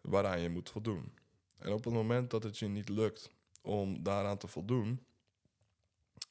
waaraan 0.00 0.40
je 0.40 0.48
moet 0.48 0.70
voldoen. 0.70 1.12
En 1.58 1.72
op 1.72 1.84
het 1.84 1.92
moment 1.92 2.30
dat 2.30 2.42
het 2.42 2.58
je 2.58 2.68
niet 2.68 2.88
lukt 2.88 3.30
om 3.62 4.02
daaraan 4.02 4.38
te 4.38 4.48
voldoen, 4.48 5.06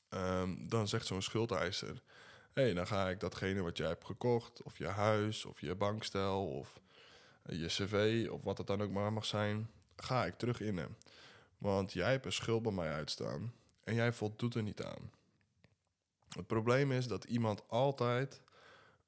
um, 0.10 0.70
dan 0.70 0.88
zegt 0.88 1.06
zo'n 1.06 1.22
schuldeiser: 1.22 2.02
Hé, 2.54 2.62
hey, 2.62 2.74
dan 2.74 2.88
ga 2.88 3.10
ik 3.10 3.20
datgene 3.20 3.62
wat 3.62 3.78
jij 3.78 3.88
hebt 3.88 4.06
gekocht, 4.06 4.64
of 4.64 4.78
je 4.78 4.88
huis, 4.88 5.46
of 5.46 5.62
je 5.62 5.76
bankstel, 5.76 6.48
of 6.48 6.80
je 7.46 7.68
cv, 7.68 8.28
of 8.32 8.44
wat 8.44 8.58
het 8.58 8.68
dan 8.68 8.82
ook 8.82 8.92
maar 8.92 9.14
mag 9.14 9.26
zijn, 9.26 9.70
ga 9.96 10.26
ik 10.26 10.38
terug 10.38 10.62
innen. 10.62 10.98
Want 11.58 11.94
jij 11.94 12.12
hebt 12.12 12.26
een 12.26 12.32
schuld 12.32 12.64
bij 12.64 12.72
mij 12.72 12.92
uitstaan 12.92 13.54
en 13.84 13.96
jij 13.96 14.14
voldoet 14.14 14.56
er 14.56 14.64
niet 14.64 14.84
aan. 14.84 15.12
Het 16.30 16.48
probleem 16.48 16.92
is 16.92 17.08
dat 17.08 17.24
iemand 17.24 17.70
altijd 17.70 18.42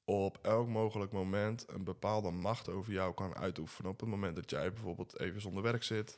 op 0.10 0.39
elk 0.42 0.68
mogelijk 0.68 1.12
moment 1.12 1.66
een 1.68 1.84
bepaalde 1.84 2.32
macht 2.32 2.70
over 2.70 2.94
jou 2.94 3.13
kan 3.13 3.36
uitoefenen. 3.36 3.92
Op 3.92 4.00
het 4.00 4.10
moment 4.10 4.36
dat 4.36 4.50
jij 4.50 4.74
bijvoorbeeld 4.74 5.20
even 5.20 5.42
zonder 5.42 5.63
werk 5.63 5.84
zit. 5.84 6.18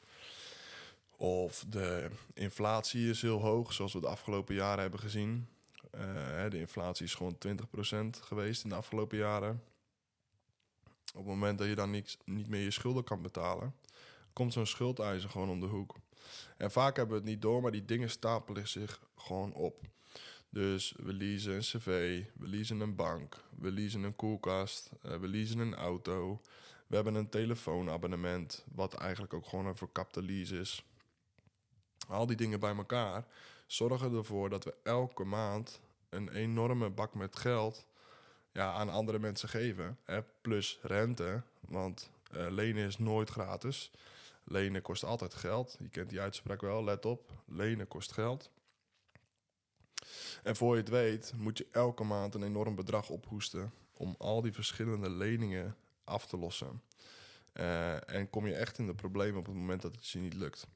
Of 1.18 1.66
de 1.68 2.10
inflatie 2.34 3.10
is 3.10 3.22
heel 3.22 3.42
hoog, 3.42 3.74
zoals 3.74 3.94
we 3.94 4.00
de 4.00 4.08
afgelopen 4.08 4.56
jaren 4.56 4.82
hebben 4.82 5.00
gezien. 5.00 5.48
Uh, 5.96 6.50
de 6.50 6.60
inflatie 6.60 7.06
is 7.06 7.16
gewoon 7.16 7.38
20% 7.48 8.20
geweest 8.22 8.64
in 8.64 8.70
de 8.70 8.76
afgelopen 8.76 9.18
jaren. 9.18 9.64
Op 11.14 11.20
het 11.20 11.26
moment 11.26 11.58
dat 11.58 11.68
je 11.68 11.76
dan 11.76 11.92
niet, 11.92 12.18
niet 12.26 12.48
meer 12.48 12.64
je 12.64 12.72
schulden 12.72 13.04
kan 13.04 13.22
betalen, 13.22 13.76
komt 14.34 14.54
zo'n 14.54 14.66
schuldeiser 14.66 15.30
gewoon 15.30 15.50
om 15.50 15.60
de 15.60 15.66
hoek. 15.66 15.96
En 16.58 16.72
vaak 16.72 16.96
hebben 16.96 17.16
we 17.16 17.22
het 17.22 17.32
niet 17.32 17.42
door, 17.42 17.62
maar 17.62 17.72
die 17.72 17.86
dingen 17.86 18.10
stapelen 18.10 18.68
zich 18.68 19.00
gewoon 19.16 19.54
op. 19.54 19.82
Dus 20.54 20.94
we 20.98 21.14
leasen 21.14 21.54
een 21.54 21.60
cv, 21.60 22.24
we 22.34 22.48
leasen 22.48 22.80
een 22.80 22.96
bank, 22.96 23.38
we 23.60 23.72
leasen 23.72 24.04
een 24.04 24.16
koelkast, 24.16 24.92
uh, 25.06 25.16
we 25.16 25.28
leasen 25.28 25.60
een 25.60 25.76
auto. 25.76 26.42
We 26.88 26.96
hebben 26.96 27.16
een 27.16 27.30
telefoonabonnement, 27.30 28.66
wat 28.74 28.94
eigenlijk 28.94 29.34
ook 29.34 29.46
gewoon 29.46 29.66
een 29.66 29.76
verkapte 29.76 30.24
lease 30.24 30.60
is. 30.60 30.86
Al 32.08 32.26
die 32.26 32.36
dingen 32.36 32.60
bij 32.60 32.76
elkaar 32.76 33.26
zorgen 33.66 34.14
ervoor 34.14 34.50
dat 34.50 34.64
we 34.64 34.74
elke 34.84 35.24
maand 35.24 35.82
een 36.10 36.30
enorme 36.30 36.90
bak 36.90 37.14
met 37.14 37.36
geld 37.36 37.86
ja, 38.52 38.74
aan 38.74 38.90
andere 38.90 39.20
mensen 39.20 39.50
geven. 39.50 39.98
Hè, 40.04 40.22
plus 40.42 40.80
rente, 40.82 41.42
want 41.60 42.12
uh, 42.36 42.50
lenen 42.50 42.88
is 42.88 42.98
nooit 42.98 43.30
gratis. 43.30 43.92
Lenen 44.44 44.82
kost 44.82 45.04
altijd 45.04 45.34
geld. 45.34 45.78
Je 45.80 45.90
kent 45.90 46.10
die 46.10 46.22
uitspraak 46.22 46.62
wel, 46.62 46.84
let 46.84 47.06
op. 47.06 47.32
Lenen 47.46 47.88
kost 47.88 48.12
geld. 48.12 48.50
En 50.44 50.56
voor 50.56 50.76
je 50.76 50.82
het 50.82 50.90
weet, 50.90 51.34
moet 51.38 51.58
je 51.58 51.68
elke 51.72 52.04
maand 52.04 52.36
een 52.36 52.44
enorm 52.44 52.76
bedrag 52.76 53.10
ophoesten 53.10 53.74
om 53.94 54.16
al 54.18 54.42
die 54.42 54.54
verschillende 54.54 55.10
leningen 55.10 55.76
af 56.04 56.28
te 56.28 56.38
lossen. 56.38 56.82
Uh, 57.54 58.10
en 58.10 58.30
kom 58.30 58.48
je 58.48 58.56
echt 58.56 58.78
in 58.78 58.86
de 58.86 58.96
problemen 58.96 59.40
op 59.40 59.46
het 59.46 59.56
moment 59.56 59.82
dat 59.82 59.96
het 59.96 60.08
je 60.08 60.20
niet 60.20 60.34
lukt. 60.34 60.68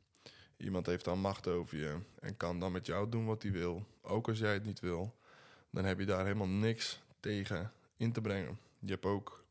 Iemand 0.57 0.85
heeft 0.85 1.05
dan 1.05 1.19
macht 1.19 1.47
over 1.47 1.77
je 1.77 1.97
en 2.19 2.37
kan 2.37 2.59
dan 2.59 2.71
met 2.71 2.85
jou 2.85 3.09
doen 3.09 3.25
wat 3.25 3.41
hij 3.41 3.51
wil. 3.51 3.85
Ook 4.01 4.27
als 4.27 4.39
jij 4.39 4.53
het 4.53 4.65
niet 4.65 4.79
wil, 4.79 5.15
dan 5.69 5.85
heb 5.85 5.99
je 5.99 6.05
daar 6.05 6.23
helemaal 6.23 6.47
niks 6.47 7.01
tegen 7.19 7.71
in 7.97 8.11
te 8.11 8.21
brengen. 8.21 8.59
Je 8.79 8.91
hebt 8.91 9.05
ook 9.05 9.43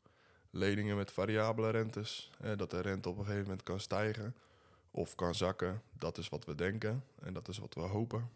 leningen 0.50 0.96
met 0.96 1.12
variabele 1.12 1.70
rentes. 1.70 2.30
Hè, 2.38 2.56
dat 2.56 2.70
de 2.70 2.80
rente 2.80 3.08
op 3.08 3.18
een 3.18 3.24
gegeven 3.24 3.44
moment 3.44 3.62
kan 3.62 3.80
stijgen 3.80 4.34
of 4.90 5.14
kan 5.14 5.34
zakken. 5.34 5.82
Dat 5.92 6.18
is 6.18 6.28
wat 6.28 6.44
we 6.44 6.54
denken 6.54 7.04
en 7.20 7.32
dat 7.32 7.48
is 7.48 7.58
wat 7.58 7.74
we 7.74 7.80
hopen. 7.80 8.30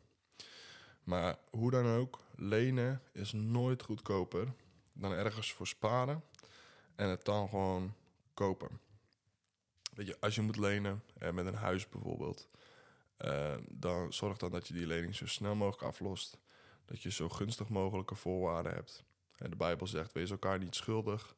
Maar 1.08 1.38
hoe 1.50 1.70
dan 1.70 1.86
ook, 1.86 2.20
lenen 2.34 3.02
is 3.12 3.32
nooit 3.32 3.82
goedkoper 3.82 4.52
dan 4.92 5.12
ergens 5.12 5.52
voor 5.52 5.66
sparen 5.66 6.24
en 6.94 7.08
het 7.08 7.24
dan 7.24 7.48
gewoon 7.48 7.94
kopen. 8.34 8.80
Weet 9.94 10.06
je, 10.06 10.16
als 10.20 10.34
je 10.34 10.42
moet 10.42 10.56
lenen, 10.56 11.02
eh, 11.18 11.30
met 11.30 11.46
een 11.46 11.54
huis 11.54 11.88
bijvoorbeeld, 11.88 12.48
uh, 13.18 13.54
dan 13.68 14.12
zorg 14.12 14.36
dan 14.36 14.50
dat 14.50 14.68
je 14.68 14.74
die 14.74 14.86
lening 14.86 15.14
zo 15.14 15.26
snel 15.26 15.54
mogelijk 15.54 15.82
aflost. 15.82 16.38
Dat 16.84 17.02
je 17.02 17.10
zo 17.10 17.28
gunstig 17.28 17.68
mogelijke 17.68 18.14
voorwaarden 18.14 18.74
hebt. 18.74 19.04
En 19.36 19.50
de 19.50 19.56
Bijbel 19.56 19.86
zegt, 19.86 20.12
wees 20.12 20.30
elkaar 20.30 20.58
niet 20.58 20.74
schuldig. 20.74 21.34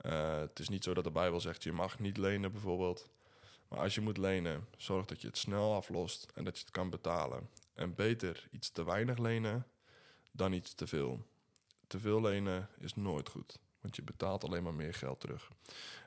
Uh, 0.00 0.38
het 0.38 0.58
is 0.58 0.68
niet 0.68 0.84
zo 0.84 0.94
dat 0.94 1.04
de 1.04 1.10
Bijbel 1.10 1.40
zegt, 1.40 1.62
je 1.62 1.72
mag 1.72 1.98
niet 1.98 2.16
lenen 2.16 2.52
bijvoorbeeld. 2.52 3.08
Maar 3.68 3.78
als 3.78 3.94
je 3.94 4.00
moet 4.00 4.18
lenen, 4.18 4.68
zorg 4.76 5.06
dat 5.06 5.20
je 5.20 5.26
het 5.26 5.38
snel 5.38 5.74
aflost 5.74 6.32
en 6.34 6.44
dat 6.44 6.56
je 6.56 6.64
het 6.64 6.72
kan 6.72 6.90
betalen. 6.90 7.48
En 7.74 7.94
beter 7.94 8.48
iets 8.50 8.70
te 8.70 8.84
weinig 8.84 9.18
lenen 9.18 9.66
dan 10.32 10.52
iets 10.52 10.74
te 10.74 10.86
veel. 10.86 11.26
Te 11.86 11.98
veel 11.98 12.20
lenen 12.20 12.68
is 12.78 12.94
nooit 12.94 13.28
goed, 13.28 13.58
want 13.80 13.96
je 13.96 14.02
betaalt 14.02 14.44
alleen 14.44 14.62
maar 14.62 14.74
meer 14.74 14.94
geld 14.94 15.20
terug. 15.20 15.50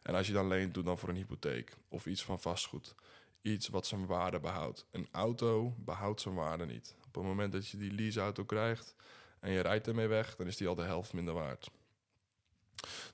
En 0.03 0.15
als 0.15 0.27
je 0.27 0.33
dan 0.33 0.47
leent, 0.47 0.73
doe 0.73 0.83
dan 0.83 0.97
voor 0.97 1.09
een 1.09 1.15
hypotheek 1.15 1.77
of 1.87 2.05
iets 2.05 2.23
van 2.23 2.39
vastgoed. 2.39 2.95
Iets 3.41 3.67
wat 3.67 3.87
zijn 3.87 4.05
waarde 4.05 4.39
behoudt. 4.39 4.85
Een 4.91 5.07
auto 5.11 5.75
behoudt 5.77 6.21
zijn 6.21 6.35
waarde 6.35 6.65
niet. 6.65 6.95
Op 7.07 7.15
het 7.15 7.23
moment 7.23 7.51
dat 7.51 7.67
je 7.67 7.77
die 7.77 7.91
leaseauto 7.91 8.45
krijgt 8.45 8.95
en 9.39 9.51
je 9.51 9.59
rijdt 9.59 9.87
ermee 9.87 10.07
weg, 10.07 10.35
dan 10.35 10.47
is 10.47 10.57
die 10.57 10.67
al 10.67 10.75
de 10.75 10.81
helft 10.83 11.13
minder 11.13 11.33
waard. 11.33 11.71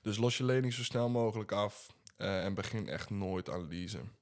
Dus 0.02 0.16
los 0.16 0.36
je 0.36 0.44
lening 0.44 0.72
zo 0.72 0.82
snel 0.82 1.08
mogelijk 1.08 1.52
af 1.52 1.94
uh, 2.18 2.44
en 2.44 2.54
begin 2.54 2.88
echt 2.88 3.10
nooit 3.10 3.50
aan 3.50 3.68
leasen. 3.68 4.12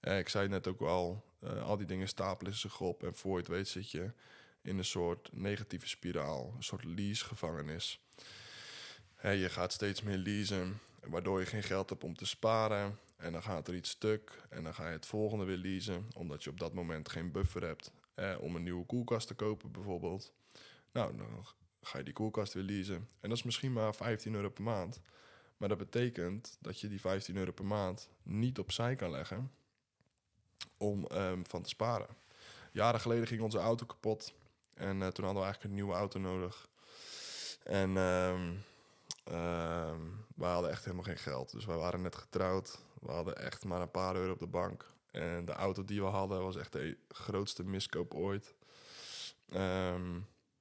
Uh, 0.00 0.18
ik 0.18 0.28
zei 0.28 0.48
net 0.48 0.66
ook 0.66 0.80
al, 0.80 1.24
uh, 1.44 1.62
al 1.62 1.76
die 1.76 1.86
dingen 1.86 2.08
stapelen 2.08 2.54
zich 2.54 2.80
op 2.80 3.02
en 3.02 3.14
voor 3.14 3.32
je 3.32 3.38
het 3.38 3.48
weet 3.48 3.68
zit 3.68 3.90
je 3.90 4.12
in 4.62 4.78
een 4.78 4.84
soort 4.84 5.28
negatieve 5.32 5.88
spiraal, 5.88 6.52
een 6.56 6.62
soort 6.62 6.84
leasegevangenis. 6.84 8.00
Je 9.22 9.48
gaat 9.48 9.72
steeds 9.72 10.02
meer 10.02 10.16
leasen, 10.16 10.80
waardoor 11.00 11.40
je 11.40 11.46
geen 11.46 11.62
geld 11.62 11.90
hebt 11.90 12.04
om 12.04 12.16
te 12.16 12.26
sparen. 12.26 12.98
En 13.16 13.32
dan 13.32 13.42
gaat 13.42 13.68
er 13.68 13.74
iets 13.74 13.90
stuk 13.90 14.42
en 14.48 14.64
dan 14.64 14.74
ga 14.74 14.86
je 14.86 14.92
het 14.92 15.06
volgende 15.06 15.44
weer 15.44 15.56
leasen, 15.56 16.08
omdat 16.14 16.44
je 16.44 16.50
op 16.50 16.60
dat 16.60 16.74
moment 16.74 17.08
geen 17.08 17.32
buffer 17.32 17.62
hebt 17.62 17.92
eh, 18.14 18.36
om 18.40 18.56
een 18.56 18.62
nieuwe 18.62 18.86
koelkast 18.86 19.26
te 19.26 19.34
kopen 19.34 19.72
bijvoorbeeld. 19.72 20.32
Nou, 20.92 21.16
dan 21.16 21.46
ga 21.82 21.98
je 21.98 22.04
die 22.04 22.12
koelkast 22.12 22.52
weer 22.52 22.62
leasen. 22.62 23.08
En 23.20 23.28
dat 23.28 23.38
is 23.38 23.42
misschien 23.42 23.72
maar 23.72 23.94
15 23.94 24.34
euro 24.34 24.50
per 24.50 24.62
maand. 24.62 25.00
Maar 25.56 25.68
dat 25.68 25.78
betekent 25.78 26.56
dat 26.60 26.80
je 26.80 26.88
die 26.88 27.00
15 27.00 27.36
euro 27.36 27.52
per 27.52 27.66
maand 27.66 28.08
niet 28.22 28.58
opzij 28.58 28.96
kan 28.96 29.10
leggen 29.10 29.50
om 30.76 31.06
um, 31.12 31.46
van 31.46 31.62
te 31.62 31.68
sparen. 31.68 32.16
Jaren 32.72 33.00
geleden 33.00 33.26
ging 33.26 33.40
onze 33.40 33.58
auto 33.58 33.86
kapot. 33.86 34.32
En 34.74 35.00
uh, 35.00 35.06
toen 35.06 35.24
hadden 35.24 35.42
we 35.42 35.48
eigenlijk 35.48 35.64
een 35.64 35.74
nieuwe 35.74 35.94
auto 35.94 36.18
nodig. 36.18 36.68
En 37.62 37.96
um, 37.96 38.64
we 40.34 40.44
hadden 40.44 40.70
echt 40.70 40.84
helemaal 40.84 41.04
geen 41.04 41.18
geld. 41.18 41.52
Dus 41.52 41.64
wij 41.64 41.76
waren 41.76 42.02
net 42.02 42.16
getrouwd. 42.16 42.78
We 43.00 43.12
hadden 43.12 43.36
echt 43.36 43.64
maar 43.64 43.80
een 43.80 43.90
paar 43.90 44.16
euro 44.16 44.32
op 44.32 44.38
de 44.38 44.46
bank. 44.46 44.86
En 45.10 45.44
de 45.44 45.52
auto 45.52 45.84
die 45.84 46.00
we 46.02 46.06
hadden 46.06 46.42
was 46.42 46.56
echt 46.56 46.72
de 46.72 46.98
grootste 47.08 47.64
miskoop 47.64 48.14
ooit. 48.14 48.54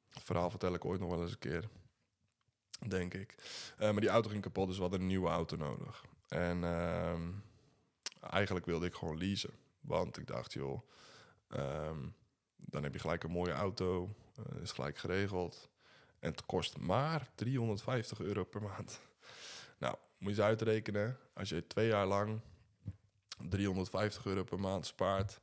Verhaal 0.09 0.49
vertel 0.49 0.73
ik 0.73 0.85
ooit 0.85 0.99
nog 0.99 1.09
wel 1.09 1.21
eens 1.21 1.31
een 1.31 1.39
keer. 1.39 1.69
Denk 2.87 3.13
ik. 3.13 3.35
Uh, 3.79 3.91
maar 3.91 4.01
die 4.01 4.09
auto 4.09 4.29
ging 4.29 4.41
kapot, 4.41 4.67
dus 4.67 4.75
we 4.75 4.81
hadden 4.81 5.01
een 5.01 5.07
nieuwe 5.07 5.29
auto 5.29 5.55
nodig. 5.55 6.03
En 6.27 6.63
eigenlijk 8.21 8.65
wilde 8.65 8.85
ik 8.85 8.93
gewoon 8.93 9.17
leasen. 9.17 9.53
Want 9.89 10.17
ik 10.17 10.27
dacht, 10.27 10.53
joh, 10.53 10.81
um, 11.48 12.15
dan 12.55 12.84
heb 12.84 12.93
je 12.93 13.00
gelijk 13.00 13.24
een 13.24 13.31
mooie 13.31 13.51
auto. 13.51 14.15
Uh, 14.39 14.62
is 14.62 14.72
gelijk 14.72 14.98
geregeld. 14.98 15.69
En 16.19 16.31
het 16.31 16.46
kost 16.46 16.77
maar 16.77 17.29
350 17.36 18.19
euro 18.19 18.43
per 18.43 18.62
maand. 18.62 19.00
Nou, 19.77 19.96
moet 20.17 20.36
je 20.36 20.38
eens 20.38 20.48
uitrekenen. 20.48 21.17
Als 21.34 21.50
je 21.50 21.67
twee 21.67 21.88
jaar 21.88 22.05
lang 22.05 22.41
350 23.50 24.25
euro 24.25 24.43
per 24.43 24.60
maand 24.60 24.86
spaart. 24.86 25.41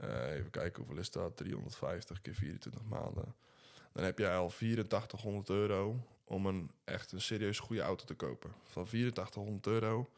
Uh, 0.00 0.30
even 0.30 0.50
kijken 0.50 0.82
hoeveel 0.82 1.00
is 1.00 1.10
dat? 1.10 1.36
350 1.36 2.20
keer 2.20 2.34
24 2.34 2.84
maanden. 2.84 3.34
Dan 3.92 4.04
heb 4.04 4.18
je 4.18 4.30
al 4.30 4.44
8400 4.44 5.48
euro 5.48 6.06
om 6.24 6.46
een 6.46 6.70
echt 6.84 7.12
een 7.12 7.20
serieus 7.20 7.58
goede 7.58 7.82
auto 7.82 8.04
te 8.04 8.14
kopen. 8.14 8.52
Van 8.62 8.82
8400 8.82 9.66
euro 9.66 10.10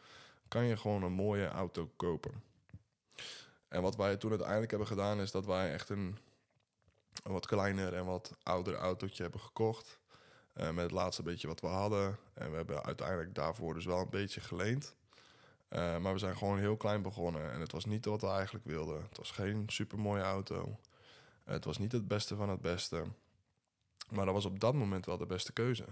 kan 0.49 0.65
je 0.65 0.77
gewoon 0.77 1.03
een 1.03 1.13
mooie 1.13 1.47
auto 1.47 1.91
kopen. 1.97 2.48
En 3.69 3.83
wat 3.83 3.97
wij 3.97 4.17
toen 4.17 4.31
uiteindelijk 4.31 4.71
hebben 4.71 4.89
gedaan 4.89 5.21
is 5.21 5.31
dat 5.31 5.47
wij 5.47 5.73
echt 5.73 5.89
een, 5.89 6.19
wat 7.23 7.47
kleiner 7.47 7.95
en 7.95 8.05
wat 8.05 8.37
ouder 8.43 8.75
autootje 8.75 9.23
hebben 9.23 9.41
gekocht. 9.41 9.99
Uh, 10.57 10.71
met 10.71 10.85
het 10.85 10.91
laatste 10.91 11.23
beetje 11.23 11.49
wat 11.49 11.61
we 11.61 11.67
hadden. 11.67 12.19
En 12.35 12.51
we 12.51 12.57
hebben 12.57 12.85
uiteindelijk 12.85 13.35
daarvoor 13.35 13.75
dus 13.75 13.85
wel 13.85 14.01
een 14.01 14.11
beetje 14.11 14.41
geleend. 14.41 14.95
Uh, 15.71 15.99
maar 15.99 16.13
we 16.13 16.19
zijn 16.19 16.37
gewoon 16.37 16.59
heel 16.59 16.77
klein 16.77 17.03
begonnen. 17.03 17.53
En 17.53 17.61
het 17.61 17.73
was 17.73 17.85
niet 17.85 18.05
wat 18.05 18.21
we 18.21 18.27
eigenlijk 18.27 18.65
wilden. 18.65 19.03
Het 19.03 19.17
was 19.17 19.31
geen 19.31 19.65
super 19.67 19.99
mooie 19.99 20.23
auto. 20.23 20.79
Het 21.45 21.65
was 21.65 21.79
niet 21.79 21.93
het 21.93 22.09
beste 22.09 22.37
van 22.37 22.49
het 22.49 22.61
beste. 22.61 23.05
Maar 24.11 24.25
dat 24.25 24.35
was 24.35 24.45
op 24.45 24.61
dat 24.61 24.75
moment 24.75 25.07
wel 25.07 25.17
de 25.17 25.27
beste 25.27 25.53
keuze. 25.53 25.85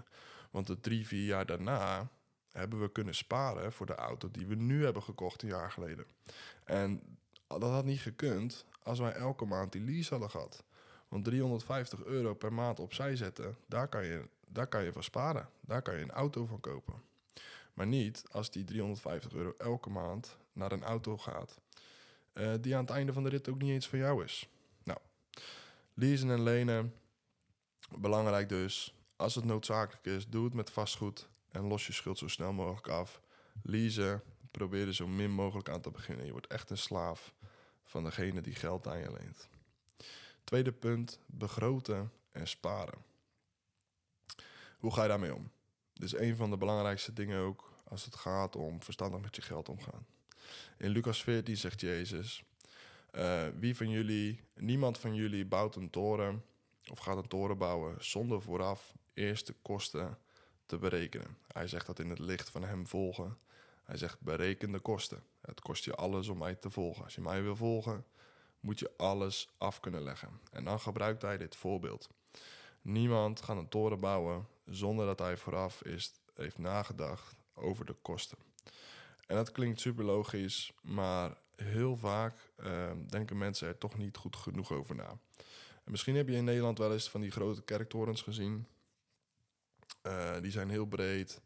Want 0.51 0.67
de 0.67 0.79
drie, 0.79 1.07
vier 1.07 1.25
jaar 1.25 1.45
daarna 1.45 2.09
hebben 2.57 2.79
we 2.79 2.91
kunnen 2.91 3.15
sparen 3.15 3.73
voor 3.73 3.85
de 3.85 3.95
auto 3.95 4.31
die 4.31 4.47
we 4.47 4.55
nu 4.55 4.83
hebben 4.83 5.03
gekocht 5.03 5.41
een 5.41 5.49
jaar 5.49 5.71
geleden. 5.71 6.05
En 6.63 7.17
dat 7.47 7.61
had 7.61 7.85
niet 7.85 7.99
gekund 7.99 8.65
als 8.83 8.99
wij 8.99 9.11
elke 9.11 9.45
maand 9.45 9.71
die 9.71 9.81
lease 9.81 10.09
hadden 10.09 10.29
gehad. 10.29 10.63
Want 11.07 11.23
350 11.23 12.03
euro 12.03 12.33
per 12.33 12.53
maand 12.53 12.79
opzij 12.79 13.15
zetten, 13.15 13.57
daar 13.65 13.87
kan 13.87 14.05
je, 14.05 14.27
daar 14.47 14.67
kan 14.67 14.83
je 14.83 14.91
van 14.91 15.03
sparen. 15.03 15.49
Daar 15.61 15.81
kan 15.81 15.95
je 15.95 16.01
een 16.01 16.11
auto 16.11 16.45
van 16.45 16.59
kopen. 16.59 17.01
Maar 17.73 17.87
niet 17.87 18.23
als 18.31 18.51
die 18.51 18.63
350 18.63 19.33
euro 19.33 19.53
elke 19.57 19.89
maand 19.89 20.37
naar 20.53 20.71
een 20.71 20.83
auto 20.83 21.17
gaat, 21.17 21.59
uh, 22.33 22.53
die 22.61 22.75
aan 22.75 22.81
het 22.81 22.89
einde 22.89 23.13
van 23.13 23.23
de 23.23 23.29
rit 23.29 23.49
ook 23.49 23.61
niet 23.61 23.71
eens 23.71 23.87
van 23.87 23.99
jou 23.99 24.23
is. 24.23 24.49
Nou, 24.83 24.99
leasen 25.93 26.29
en 26.29 26.43
lenen, 26.43 26.93
belangrijk 27.97 28.49
dus. 28.49 28.95
Als 29.15 29.35
het 29.35 29.45
noodzakelijk 29.45 30.05
is, 30.05 30.27
doe 30.27 30.43
het 30.43 30.53
met 30.53 30.69
vastgoed 30.69 31.29
en 31.57 31.67
los 31.67 31.87
je 31.87 31.93
schuld 31.93 32.17
zo 32.17 32.27
snel 32.27 32.53
mogelijk 32.53 32.87
af. 32.87 33.21
Leasen, 33.63 34.23
probeer 34.51 34.87
er 34.87 34.93
zo 34.93 35.07
min 35.07 35.31
mogelijk 35.31 35.69
aan 35.69 35.81
te 35.81 35.91
beginnen. 35.91 36.25
Je 36.25 36.31
wordt 36.31 36.47
echt 36.47 36.69
een 36.69 36.77
slaaf 36.77 37.33
van 37.83 38.03
degene 38.03 38.41
die 38.41 38.55
geld 38.55 38.87
aan 38.87 38.99
je 38.99 39.11
leent. 39.11 39.49
Tweede 40.43 40.71
punt, 40.71 41.19
begroten 41.25 42.11
en 42.31 42.47
sparen. 42.47 43.05
Hoe 44.77 44.93
ga 44.93 45.01
je 45.01 45.07
daarmee 45.07 45.35
om? 45.35 45.51
Dit 45.93 46.13
is 46.13 46.19
een 46.19 46.35
van 46.35 46.49
de 46.49 46.57
belangrijkste 46.57 47.13
dingen 47.13 47.39
ook 47.39 47.73
als 47.83 48.05
het 48.05 48.15
gaat 48.15 48.55
om 48.55 48.83
verstandig 48.83 49.21
met 49.21 49.35
je 49.35 49.41
geld 49.41 49.69
omgaan. 49.69 50.05
In 50.77 50.89
Lucas 50.89 51.23
14 51.23 51.57
zegt 51.57 51.81
Jezus: 51.81 52.43
uh, 53.11 53.47
Wie 53.59 53.75
van 53.75 53.89
jullie, 53.89 54.43
niemand 54.55 54.97
van 54.97 55.15
jullie 55.15 55.45
bouwt 55.45 55.75
een 55.75 55.89
toren 55.89 56.43
of 56.91 56.99
gaat 56.99 57.17
een 57.17 57.27
toren 57.27 57.57
bouwen 57.57 57.95
zonder 57.99 58.41
vooraf 58.41 58.93
eerst 59.13 59.47
de 59.47 59.55
kosten 59.61 60.17
te 60.67 60.77
berekenen. 60.77 61.37
Hij 61.47 61.67
zegt 61.67 61.85
dat 61.85 61.99
in 61.99 62.09
het 62.09 62.19
licht 62.19 62.49
van 62.49 62.63
hem 62.63 62.87
volgen. 62.87 63.37
Hij 63.83 63.97
zegt 63.97 64.21
bereken 64.21 64.71
de 64.71 64.79
kosten. 64.79 65.23
Het 65.41 65.61
kost 65.61 65.83
je 65.83 65.95
alles 65.95 66.27
om 66.27 66.37
mij 66.37 66.55
te 66.55 66.69
volgen. 66.69 67.03
Als 67.03 67.15
je 67.15 67.21
mij 67.21 67.43
wil 67.43 67.55
volgen, 67.55 68.05
moet 68.59 68.79
je 68.79 68.91
alles 68.97 69.49
af 69.57 69.79
kunnen 69.79 70.01
leggen. 70.01 70.39
En 70.51 70.63
dan 70.63 70.79
gebruikt 70.79 71.21
hij 71.21 71.37
dit 71.37 71.55
voorbeeld. 71.55 72.09
Niemand 72.81 73.41
gaat 73.41 73.57
een 73.57 73.69
toren 73.69 73.99
bouwen 73.99 74.47
zonder 74.65 75.05
dat 75.05 75.19
hij 75.19 75.37
vooraf 75.37 75.83
is, 75.83 76.13
heeft 76.33 76.57
nagedacht 76.57 77.35
over 77.53 77.85
de 77.85 77.95
kosten. 78.01 78.37
En 79.27 79.35
dat 79.35 79.51
klinkt 79.51 79.79
super 79.79 80.03
logisch, 80.03 80.73
maar 80.81 81.37
heel 81.55 81.97
vaak 81.97 82.51
ehm, 82.55 82.97
denken 83.05 83.37
mensen 83.37 83.67
er 83.67 83.77
toch 83.77 83.97
niet 83.97 84.17
goed 84.17 84.35
genoeg 84.35 84.71
over 84.71 84.95
na. 84.95 85.09
En 85.83 85.91
misschien 85.91 86.15
heb 86.15 86.27
je 86.27 86.35
in 86.35 86.43
Nederland 86.43 86.77
wel 86.77 86.93
eens 86.93 87.09
van 87.09 87.21
die 87.21 87.31
grote 87.31 87.61
kerktorens 87.61 88.21
gezien. 88.21 88.67
Eh, 90.07 90.41
die 90.41 90.51
zijn 90.51 90.69
heel 90.69 90.85
breed 90.85 91.41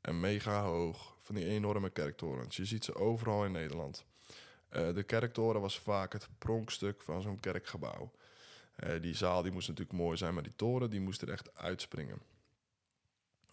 en 0.00 0.20
mega 0.20 0.62
hoog. 0.62 1.14
Van 1.18 1.34
die 1.34 1.46
enorme 1.46 1.90
kerktorens. 1.90 2.56
Je 2.56 2.64
ziet 2.64 2.84
ze 2.84 2.94
overal 2.94 3.44
in 3.44 3.52
Nederland. 3.52 4.04
Eh, 4.68 4.94
de 4.94 5.02
kerktoren 5.02 5.60
was 5.60 5.78
vaak 5.78 6.12
het 6.12 6.28
pronkstuk 6.38 7.02
van 7.02 7.22
zo'n 7.22 7.40
kerkgebouw. 7.40 8.12
Uh, 8.84 9.02
die 9.02 9.14
zaal 9.14 9.42
die 9.42 9.52
moest 9.52 9.68
natuurlijk 9.68 9.98
mooi 9.98 10.16
zijn, 10.16 10.34
maar 10.34 10.42
die 10.42 10.56
toren 10.56 10.90
die 10.90 11.00
moest 11.00 11.22
er 11.22 11.30
echt 11.30 11.56
uitspringen. 11.56 12.22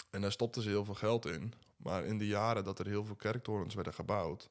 En 0.10 0.22
daar 0.22 0.32
stopten 0.32 0.62
ze 0.62 0.70
heel 0.70 0.86
veel 0.86 0.94
geld 0.94 1.26
in. 1.26 1.54
Maar 1.78 2.06
in 2.06 2.18
de 2.18 2.28
jaren 2.28 2.64
dat 2.64 2.80
er 2.80 2.88
heel 2.88 3.06
veel 3.06 3.16
kerktorens 3.16 3.76
werden 3.76 3.94
gebouwd, 3.94 4.50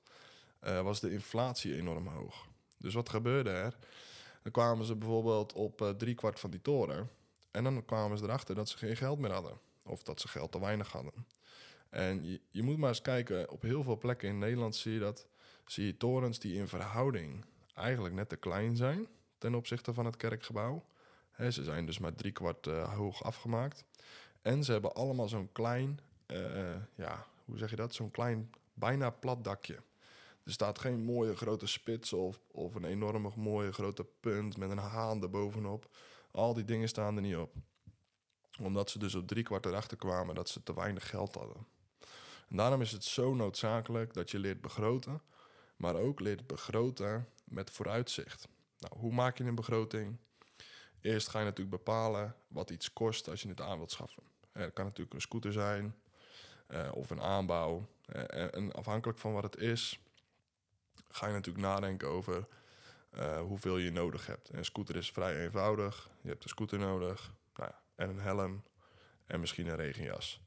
was 0.61 1.01
de 1.01 1.13
inflatie 1.13 1.77
enorm 1.77 2.07
hoog. 2.07 2.47
Dus 2.79 2.95
wat 2.95 3.09
gebeurde 3.09 3.51
er? 3.51 3.77
Dan 4.43 4.53
kwamen 4.53 4.85
ze 4.85 4.97
bijvoorbeeld 4.97 5.53
op 5.53 5.81
uh, 5.81 5.89
drie 5.89 6.15
kwart 6.15 6.41
van 6.41 6.51
die 6.51 6.61
toren. 6.61 7.11
En 7.51 7.65
dan 7.65 7.85
kwamen 7.85 8.19
ze 8.19 8.25
erachter 8.25 8.55
dat 8.55 8.69
ze 8.69 8.77
geen 8.79 8.97
geld 8.97 9.19
meer 9.19 9.33
hadden. 9.33 9.59
Of 9.83 10.03
dat 10.03 10.21
ze 10.21 10.29
geld 10.29 10.53
te 10.53 10.61
weinig 10.61 10.93
hadden. 10.93 11.27
En 11.91 12.25
je, 12.25 12.41
je 12.51 12.63
moet 12.63 12.79
maar 12.79 12.89
eens 12.89 13.03
kijken, 13.03 13.51
op 13.51 13.63
heel 13.63 13.83
veel 13.83 13.99
plekken 13.99 14.29
in 14.29 14.39
Nederland 14.39 14.77
zie 14.77 14.93
je 14.93 14.99
dat. 14.99 15.27
Zie 15.67 15.87
je 15.87 15.97
torens 15.97 16.39
die 16.39 16.55
in 16.55 16.69
verhouding 16.69 17.45
eigenlijk 17.75 18.15
net 18.15 18.29
te 18.29 18.37
klein 18.37 18.77
zijn 18.77 19.09
ten 19.43 19.55
opzichte 19.55 19.93
van 19.93 20.05
het 20.05 20.17
kerkgebouw. 20.17 20.85
Ze 21.51 21.65
zijn 21.65 21.87
dus 21.87 21.99
maar 21.99 22.15
drie 22.15 22.33
kwart 22.33 22.67
uh, 22.67 22.95
hoog 22.95 23.25
afgemaakt. 23.25 23.85
En 24.43 24.65
ze 24.65 24.73
hebben 24.73 24.95
allemaal 24.95 25.29
zo'n 25.29 25.53
klein, 25.53 26.01
uh, 26.27 26.75
ja, 26.95 27.27
hoe 27.45 27.59
zeg 27.59 27.71
je 27.71 27.77
dat? 27.77 27.95
Zo'n 27.95 28.11
klein, 28.11 28.51
bijna 28.75 29.11
plat 29.11 29.45
dakje. 29.45 29.75
Er 30.45 30.53
staat 30.53 30.79
geen 30.79 31.05
mooie 31.05 31.37
grote 31.37 31.67
spits 31.67 32.13
of, 32.13 32.41
of 32.51 32.75
een 32.75 32.85
enorme 32.85 33.31
mooie 33.37 33.73
grote 33.73 34.05
punt 34.21 34.57
met 34.57 34.71
een 34.71 34.79
haan 34.79 35.23
erbovenop. 35.23 35.97
Al 36.31 36.55
die 36.55 36.65
dingen 36.65 36.89
staan 36.89 37.17
er 37.17 37.23
niet 37.23 37.37
op. 37.37 37.55
Omdat 38.61 38.91
ze 38.91 38.99
dus 38.99 39.15
op 39.15 39.27
drie 39.27 39.43
kwart 39.43 39.67
erachter 39.67 39.97
kwamen 39.97 40.35
dat 40.35 40.49
ze 40.49 40.63
te 40.63 40.75
weinig 40.75 41.09
geld 41.09 41.35
hadden. 41.35 41.67
En 42.49 42.57
daarom 42.57 42.81
is 42.81 42.93
het 42.93 43.05
zo 43.05 43.35
noodzakelijk 43.35 44.15
dat 44.15 44.31
je 44.31 44.39
leert 44.39 44.61
begroten, 44.61 45.23
maar 45.77 45.95
ook 45.95 46.21
leert 46.21 46.47
begroten 46.47 47.29
met 47.45 47.71
vooruitzicht. 47.71 48.49
Nou, 48.79 48.99
hoe 48.99 49.13
maak 49.13 49.39
je 49.39 49.45
een 49.45 49.55
begroting? 49.55 50.17
Eerst 51.01 51.29
ga 51.29 51.39
je 51.39 51.45
natuurlijk 51.45 51.77
bepalen 51.77 52.37
wat 52.49 52.71
iets 52.71 52.93
kost 52.93 53.29
als 53.29 53.43
je 53.43 53.49
het 53.49 53.61
aan 53.61 53.77
wilt 53.77 53.91
schaffen. 53.91 54.23
Het 54.53 54.73
kan 54.73 54.85
natuurlijk 54.85 55.15
een 55.15 55.21
scooter 55.21 55.53
zijn 55.53 55.97
uh, 56.69 56.89
of 56.95 57.11
een 57.11 57.21
aanbouw. 57.21 57.89
Uh, 58.07 58.55
en 58.55 58.73
afhankelijk 58.73 59.19
van 59.19 59.33
wat 59.33 59.43
het 59.43 59.57
is, 59.57 60.01
ga 61.09 61.27
je 61.27 61.33
natuurlijk 61.33 61.65
nadenken 61.65 62.09
over 62.09 62.47
hoeveel 63.47 63.79
je 63.79 63.91
nodig 63.91 64.27
hebt. 64.27 64.49
een 64.53 64.65
scooter 64.65 64.97
is 64.97 65.11
vrij 65.11 65.45
eenvoudig. 65.45 66.09
Je 66.23 66.29
hebt 66.29 66.43
een 66.43 66.49
scooter 66.49 66.79
nodig 66.79 67.33
en 68.03 68.09
een 68.09 68.21
helm 68.21 68.63
en 69.27 69.41
misschien 69.41 69.67
een 69.67 69.77
regenjas. 69.77 70.41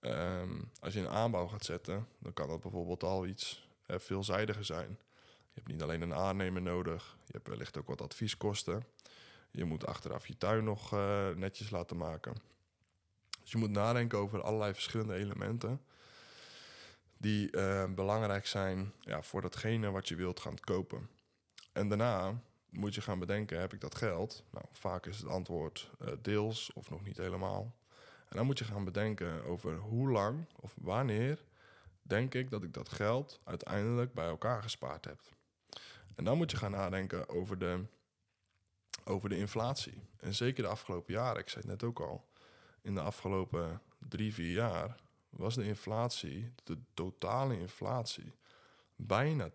Um, 0.00 0.70
als 0.80 0.94
je 0.94 1.00
een 1.00 1.08
aanbouw 1.08 1.46
gaat 1.46 1.64
zetten, 1.64 2.08
dan 2.18 2.32
kan 2.32 2.48
dat 2.48 2.60
bijvoorbeeld 2.60 3.02
al 3.02 3.26
iets 3.26 3.68
veelzijdiger 3.86 4.64
zijn. 4.64 4.88
Je 5.20 5.60
hebt 5.60 5.66
niet 5.66 5.82
alleen 5.82 6.02
een 6.02 6.14
aannemer 6.14 6.62
nodig, 6.62 7.16
je 7.26 7.32
hebt 7.32 7.48
wellicht 7.48 7.78
ook 7.78 7.86
wat 7.86 8.00
advieskosten. 8.00 8.84
Je 9.50 9.64
moet 9.64 9.86
achteraf 9.86 10.26
je 10.26 10.38
tuin 10.38 10.64
nog 10.64 10.94
uh, 10.94 11.28
netjes 11.28 11.70
laten 11.70 11.96
maken. 11.96 12.34
Dus 13.40 13.50
je 13.52 13.58
moet 13.58 13.70
nadenken 13.70 14.18
over 14.18 14.42
allerlei 14.42 14.72
verschillende 14.72 15.14
elementen 15.14 15.80
die 17.16 17.56
uh, 17.56 17.84
belangrijk 17.84 18.46
zijn 18.46 18.92
ja, 19.00 19.22
voor 19.22 19.40
datgene 19.42 19.90
wat 19.90 20.08
je 20.08 20.16
wilt 20.16 20.40
gaan 20.40 20.60
kopen. 20.60 21.08
En 21.72 21.88
daarna 21.88 22.42
moet 22.72 22.94
je 22.94 23.00
gaan 23.00 23.18
bedenken, 23.18 23.60
heb 23.60 23.72
ik 23.72 23.80
dat 23.80 23.94
geld? 23.94 24.44
Nou, 24.50 24.64
vaak 24.72 25.06
is 25.06 25.18
het 25.18 25.26
antwoord 25.26 25.90
uh, 26.00 26.08
deels 26.22 26.70
of 26.74 26.90
nog 26.90 27.04
niet 27.04 27.16
helemaal. 27.16 27.74
En 28.28 28.36
dan 28.36 28.46
moet 28.46 28.58
je 28.58 28.64
gaan 28.64 28.84
bedenken 28.84 29.44
over 29.44 29.76
hoe 29.76 30.10
lang 30.10 30.46
of 30.60 30.74
wanneer 30.80 31.44
denk 32.02 32.34
ik 32.34 32.50
dat 32.50 32.62
ik 32.62 32.74
dat 32.74 32.88
geld 32.88 33.40
uiteindelijk 33.44 34.14
bij 34.14 34.26
elkaar 34.26 34.62
gespaard 34.62 35.04
heb. 35.04 35.20
En 36.14 36.24
dan 36.24 36.36
moet 36.36 36.50
je 36.50 36.56
gaan 36.56 36.70
nadenken 36.70 37.28
over 37.28 37.58
de, 37.58 37.84
over 39.04 39.28
de 39.28 39.36
inflatie. 39.36 40.02
En 40.18 40.34
zeker 40.34 40.62
de 40.62 40.68
afgelopen 40.68 41.14
jaren, 41.14 41.40
ik 41.40 41.48
zei 41.48 41.60
het 41.60 41.70
net 41.70 41.88
ook 41.88 42.00
al, 42.00 42.28
in 42.82 42.94
de 42.94 43.00
afgelopen 43.00 43.80
drie, 43.98 44.34
vier 44.34 44.52
jaar 44.52 45.00
was 45.30 45.54
de 45.54 45.64
inflatie, 45.64 46.52
de 46.64 46.78
totale 46.94 47.58
inflatie, 47.58 48.34
bijna 48.96 49.48
20%. 49.48 49.52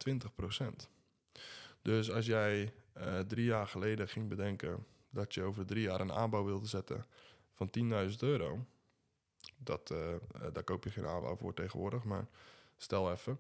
Dus 1.82 2.12
als 2.12 2.26
jij 2.26 2.74
uh, 3.02 3.20
drie 3.20 3.46
jaar 3.46 3.68
geleden 3.68 4.08
ging 4.08 4.30
bedenken 4.30 4.86
dat 5.10 5.34
je 5.34 5.42
over 5.42 5.66
drie 5.66 5.82
jaar 5.82 6.02
een 6.02 6.12
aanbouw 6.12 6.44
wilde 6.44 6.68
zetten 6.68 7.06
van 7.54 7.70
10.000 8.10 8.18
euro, 8.20 8.66
dat, 9.58 9.92
uh, 9.92 10.16
daar 10.54 10.64
koop 10.64 10.84
je 10.84 10.90
geen 10.90 11.08
aanbouw 11.08 11.36
voor 11.36 11.54
tegenwoordig, 11.54 12.04
maar 12.04 12.28
stel 12.78 13.12
even, 13.12 13.40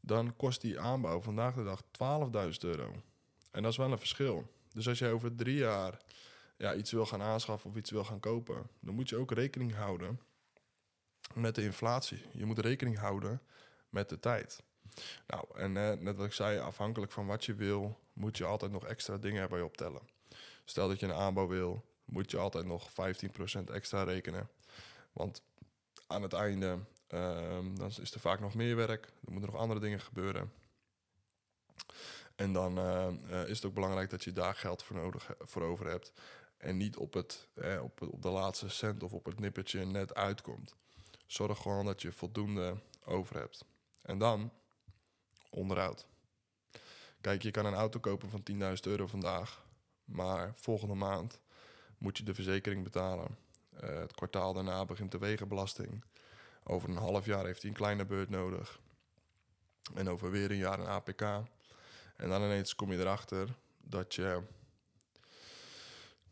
dan 0.00 0.36
kost 0.36 0.60
die 0.60 0.80
aanbouw 0.80 1.20
vandaag 1.20 1.54
de 1.54 1.64
dag 1.64 1.82
12.000 1.82 2.58
euro. 2.60 3.02
En 3.50 3.62
dat 3.62 3.72
is 3.72 3.78
wel 3.78 3.92
een 3.92 3.98
verschil. 3.98 4.52
Dus 4.72 4.88
als 4.88 4.98
jij 4.98 5.12
over 5.12 5.34
drie 5.34 5.56
jaar 5.56 6.00
ja, 6.56 6.74
iets 6.74 6.92
wil 6.92 7.06
gaan 7.06 7.22
aanschaffen 7.22 7.70
of 7.70 7.76
iets 7.76 7.90
wil 7.90 8.04
gaan 8.04 8.20
kopen, 8.20 8.66
dan 8.80 8.94
moet 8.94 9.08
je 9.08 9.16
ook 9.16 9.32
rekening 9.32 9.74
houden 9.74 10.20
met 11.34 11.54
de 11.54 11.62
inflatie. 11.62 12.22
Je 12.32 12.44
moet 12.44 12.58
rekening 12.58 12.98
houden 12.98 13.42
met 13.90 14.08
de 14.08 14.20
tijd. 14.20 14.62
Nou, 15.26 15.44
en 15.54 15.76
eh, 15.76 15.98
net 15.98 16.16
wat 16.16 16.26
ik 16.26 16.32
zei, 16.32 16.58
afhankelijk 16.58 17.12
van 17.12 17.26
wat 17.26 17.44
je 17.44 17.54
wil, 17.54 17.98
moet 18.12 18.36
je 18.36 18.44
altijd 18.44 18.72
nog 18.72 18.86
extra 18.86 19.16
dingen 19.16 19.42
erbij 19.42 19.60
optellen. 19.60 20.02
Stel 20.64 20.88
dat 20.88 21.00
je 21.00 21.06
een 21.06 21.12
aanbouw 21.12 21.46
wil, 21.46 21.84
moet 22.04 22.30
je 22.30 22.38
altijd 22.38 22.66
nog 22.66 22.90
15% 22.90 22.92
extra 23.64 24.02
rekenen. 24.02 24.48
Want 25.12 25.42
aan 26.06 26.22
het 26.22 26.32
einde 26.32 26.78
um, 27.08 27.78
dan 27.78 27.90
is 28.00 28.14
er 28.14 28.20
vaak 28.20 28.40
nog 28.40 28.54
meer 28.54 28.76
werk. 28.76 29.04
Er 29.04 29.32
moeten 29.32 29.50
nog 29.50 29.60
andere 29.60 29.80
dingen 29.80 30.00
gebeuren. 30.00 30.52
En 32.36 32.52
dan 32.52 32.78
uh, 32.78 33.06
uh, 33.30 33.48
is 33.48 33.56
het 33.56 33.64
ook 33.64 33.74
belangrijk 33.74 34.10
dat 34.10 34.24
je 34.24 34.32
daar 34.32 34.54
geld 34.54 34.82
voor, 34.82 34.96
nodig, 34.96 35.30
voor 35.38 35.62
over 35.62 35.86
hebt. 35.86 36.12
En 36.56 36.76
niet 36.76 36.96
op, 36.96 37.14
het, 37.14 37.48
eh, 37.54 37.82
op, 37.82 38.02
op 38.02 38.22
de 38.22 38.28
laatste 38.28 38.68
cent 38.68 39.02
of 39.02 39.12
op 39.12 39.24
het 39.24 39.40
nippertje 39.40 39.84
net 39.84 40.14
uitkomt. 40.14 40.74
Zorg 41.26 41.58
gewoon 41.58 41.84
dat 41.84 42.02
je 42.02 42.12
voldoende 42.12 42.80
over 43.04 43.36
hebt. 43.36 43.64
En 44.02 44.18
dan 44.18 44.52
onderhoud. 45.50 46.06
Kijk, 47.20 47.42
je 47.42 47.50
kan 47.50 47.66
een 47.66 47.74
auto 47.74 48.00
kopen 48.00 48.30
van 48.30 48.42
10.000 48.50 48.56
euro 48.82 49.06
vandaag. 49.06 49.66
Maar 50.04 50.52
volgende 50.54 50.94
maand 50.94 51.40
moet 51.98 52.18
je 52.18 52.24
de 52.24 52.34
verzekering 52.34 52.84
betalen. 52.84 53.38
Uh, 53.82 53.98
het 53.98 54.12
kwartaal 54.12 54.52
daarna 54.52 54.84
begint 54.84 55.12
de 55.12 55.18
wegenbelasting. 55.18 56.04
Over 56.64 56.88
een 56.88 56.96
half 56.96 57.26
jaar 57.26 57.44
heeft 57.44 57.62
hij 57.62 57.70
een 57.70 57.76
kleine 57.76 58.04
beurt 58.04 58.28
nodig. 58.28 58.78
En 59.94 60.08
over 60.08 60.30
weer 60.30 60.50
een 60.50 60.56
jaar 60.56 60.78
een 60.78 60.86
APK. 60.86 61.22
En 62.16 62.28
dan 62.28 62.42
ineens 62.42 62.74
kom 62.74 62.92
je 62.92 62.98
erachter 62.98 63.56
dat 63.78 64.14
je 64.14 64.42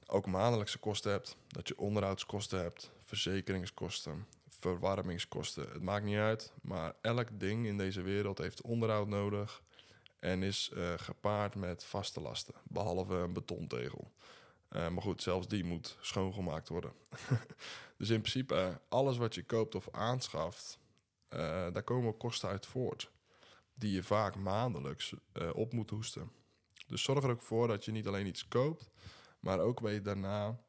ook 0.06 0.26
maandelijkse 0.26 0.78
kosten 0.78 1.10
hebt. 1.10 1.36
Dat 1.48 1.68
je 1.68 1.78
onderhoudskosten 1.78 2.60
hebt, 2.60 2.90
verzekeringskosten, 3.00 4.26
verwarmingskosten. 4.66 5.68
Het 5.72 5.82
maakt 5.82 6.04
niet 6.04 6.16
uit, 6.16 6.52
maar 6.62 6.94
elk 7.00 7.40
ding 7.40 7.66
in 7.66 7.76
deze 7.76 8.02
wereld 8.02 8.38
heeft 8.38 8.62
onderhoud 8.62 9.08
nodig 9.08 9.62
en 10.18 10.42
is 10.42 10.70
uh, 10.74 10.92
gepaard 10.96 11.54
met 11.54 11.84
vaste 11.84 12.20
lasten, 12.20 12.54
behalve 12.64 13.14
een 13.14 13.32
betontegel. 13.32 14.12
Uh, 14.70 14.88
maar 14.88 15.02
goed, 15.02 15.22
zelfs 15.22 15.48
die 15.48 15.64
moet 15.64 15.96
schoongemaakt 16.00 16.68
worden. 16.68 16.92
dus 17.98 18.10
in 18.10 18.20
principe, 18.20 18.80
alles 18.88 19.16
wat 19.16 19.34
je 19.34 19.44
koopt 19.44 19.74
of 19.74 19.88
aanschaft, 19.90 20.78
uh, 21.30 21.38
daar 21.72 21.82
komen 21.82 22.16
kosten 22.16 22.48
uit 22.48 22.66
voort. 22.66 23.10
Die 23.74 23.92
je 23.92 24.02
vaak 24.02 24.36
maandelijks 24.36 25.14
op 25.52 25.72
moet 25.72 25.90
hoesten. 25.90 26.30
Dus 26.86 27.02
zorg 27.02 27.24
er 27.24 27.30
ook 27.30 27.42
voor 27.42 27.68
dat 27.68 27.84
je 27.84 27.92
niet 27.92 28.06
alleen 28.06 28.26
iets 28.26 28.48
koopt, 28.48 28.90
maar 29.40 29.60
ook 29.60 29.80
weet 29.80 30.04
daarna 30.04 30.60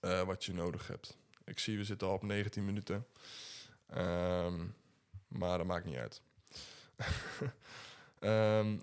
wat 0.00 0.44
je 0.44 0.52
nodig 0.52 0.86
hebt. 0.86 1.18
Ik 1.46 1.58
zie, 1.58 1.76
we 1.76 1.84
zitten 1.84 2.08
al 2.08 2.14
op 2.14 2.22
19 2.22 2.64
minuten. 2.64 3.06
Um, 3.96 4.74
maar 5.28 5.58
dat 5.58 5.66
maakt 5.66 5.84
niet 5.84 5.96
uit. 5.96 6.22
um, 8.20 8.82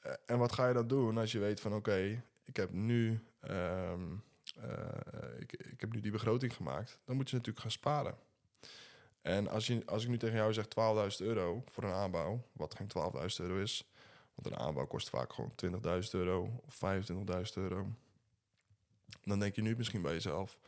en 0.26 0.38
wat 0.38 0.52
ga 0.52 0.68
je 0.68 0.74
dan 0.74 0.88
doen 0.88 1.18
als 1.18 1.32
je 1.32 1.38
weet 1.38 1.60
van 1.60 1.74
oké, 1.74 2.22
ik 2.44 2.56
heb 2.56 2.72
nu. 2.72 3.20
Um, 3.50 4.24
uh, 4.58 5.40
ik, 5.40 5.52
ik 5.52 5.80
heb 5.80 5.92
nu 5.92 6.00
die 6.00 6.10
begroting 6.10 6.54
gemaakt. 6.54 6.98
Dan 7.04 7.16
moet 7.16 7.30
je 7.30 7.36
natuurlijk 7.36 7.62
gaan 7.62 7.70
sparen. 7.70 8.18
En 9.22 9.48
als, 9.48 9.66
je, 9.66 9.82
als 9.86 10.02
ik 10.02 10.08
nu 10.08 10.18
tegen 10.18 10.36
jou 10.36 10.52
zeg 10.52 10.64
12.000 10.64 11.26
euro 11.26 11.62
voor 11.66 11.84
een 11.84 11.92
aanbouw, 11.92 12.42
wat 12.52 12.74
geen 12.74 12.88
12.000 12.98 13.26
euro 13.36 13.56
is, 13.56 13.90
want 14.34 14.46
een 14.46 14.66
aanbouw 14.66 14.86
kost 14.86 15.08
vaak 15.08 15.32
gewoon 15.32 15.52
20.000 16.02 16.10
euro 16.10 16.62
of 16.66 16.80
25.000 17.10 17.14
euro, 17.54 17.90
dan 19.22 19.38
denk 19.38 19.54
je 19.54 19.62
nu 19.62 19.76
misschien 19.76 20.02
bij 20.02 20.12
jezelf: 20.12 20.58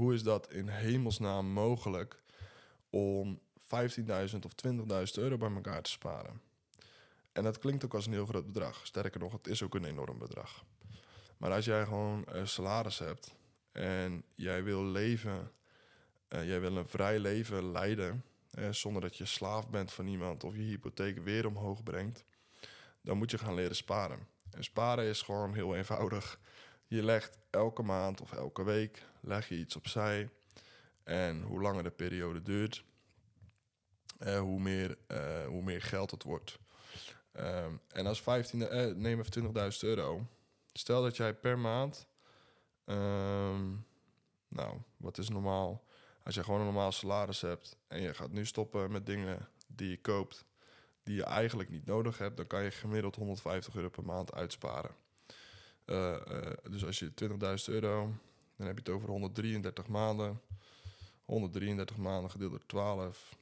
hoe 0.00 0.14
is 0.14 0.22
dat 0.22 0.52
in 0.52 0.68
hemelsnaam 0.68 1.46
mogelijk 1.46 2.22
om 2.90 3.40
15.000 3.58 3.68
of 4.44 4.52
20.000 4.66 4.78
euro 5.14 5.36
bij 5.36 5.50
elkaar 5.54 5.82
te 5.82 5.90
sparen? 5.90 6.40
En 7.32 7.42
dat 7.42 7.58
klinkt 7.58 7.84
ook 7.84 7.94
als 7.94 8.06
een 8.06 8.12
heel 8.12 8.26
groot 8.26 8.46
bedrag. 8.46 8.86
Sterker 8.86 9.20
nog, 9.20 9.32
het 9.32 9.46
is 9.46 9.62
ook 9.62 9.74
een 9.74 9.84
enorm 9.84 10.18
bedrag. 10.18 10.64
Maar 11.36 11.52
als 11.52 11.64
jij 11.64 11.84
gewoon 11.84 12.22
een 12.26 12.48
salaris 12.48 12.98
hebt 12.98 13.34
en 13.72 14.24
jij 14.34 14.62
wil 14.64 14.84
leven, 14.84 15.52
uh, 16.28 16.46
jij 16.46 16.60
wil 16.60 16.76
een 16.76 16.88
vrij 16.88 17.18
leven 17.18 17.70
leiden, 17.70 18.24
eh, 18.50 18.70
zonder 18.70 19.02
dat 19.02 19.16
je 19.16 19.24
slaaf 19.24 19.68
bent 19.68 19.92
van 19.92 20.06
iemand 20.06 20.44
of 20.44 20.54
je 20.54 20.62
hypotheek 20.62 21.18
weer 21.18 21.46
omhoog 21.46 21.82
brengt, 21.82 22.24
dan 23.00 23.18
moet 23.18 23.30
je 23.30 23.38
gaan 23.38 23.54
leren 23.54 23.76
sparen. 23.76 24.26
En 24.50 24.64
sparen 24.64 25.04
is 25.04 25.22
gewoon 25.22 25.54
heel 25.54 25.76
eenvoudig. 25.76 26.40
Je 26.90 27.02
legt 27.02 27.38
elke 27.50 27.82
maand 27.82 28.20
of 28.20 28.32
elke 28.32 28.64
week 28.64 29.02
leg 29.20 29.48
je 29.48 29.56
iets 29.56 29.76
opzij. 29.76 30.30
En 31.02 31.42
hoe 31.42 31.60
langer 31.60 31.82
de 31.82 31.90
periode 31.90 32.42
duurt, 32.42 32.84
uh, 34.20 34.38
hoe, 34.38 34.60
meer, 34.60 34.98
uh, 35.08 35.46
hoe 35.46 35.62
meer 35.62 35.82
geld 35.82 36.10
het 36.10 36.22
wordt. 36.22 36.58
Um, 37.32 37.80
en 37.88 38.06
als 38.06 38.22
15, 38.22 38.60
uh, 38.60 38.94
neem 38.94 39.20
even 39.20 39.72
20.000 39.72 39.78
euro. 39.80 40.26
Stel 40.72 41.02
dat 41.02 41.16
jij 41.16 41.34
per 41.34 41.58
maand, 41.58 42.06
um, 42.84 43.86
nou, 44.48 44.78
wat 44.96 45.18
is 45.18 45.28
normaal? 45.28 45.84
Als 46.22 46.34
je 46.34 46.44
gewoon 46.44 46.60
een 46.60 46.66
normaal 46.66 46.92
salaris 46.92 47.40
hebt 47.40 47.76
en 47.88 48.00
je 48.00 48.14
gaat 48.14 48.30
nu 48.30 48.46
stoppen 48.46 48.92
met 48.92 49.06
dingen 49.06 49.48
die 49.66 49.90
je 49.90 50.00
koopt, 50.00 50.44
die 51.02 51.14
je 51.14 51.24
eigenlijk 51.24 51.68
niet 51.68 51.86
nodig 51.86 52.18
hebt, 52.18 52.36
dan 52.36 52.46
kan 52.46 52.62
je 52.62 52.70
gemiddeld 52.70 53.16
150 53.16 53.74
euro 53.74 53.88
per 53.88 54.04
maand 54.04 54.32
uitsparen. 54.32 54.94
Uh, 55.90 56.16
uh, 56.30 56.50
dus 56.70 56.84
als 56.84 56.98
je 56.98 57.12
20.000 57.24 57.34
euro, 57.64 58.12
dan 58.56 58.66
heb 58.66 58.74
je 58.74 58.82
het 58.82 58.88
over 58.88 59.08
133 59.08 59.86
maanden. 59.86 60.40
133 61.24 61.96
maanden 61.96 62.30
gedeeld 62.30 62.50
door 62.50 62.66
12. 62.66 63.36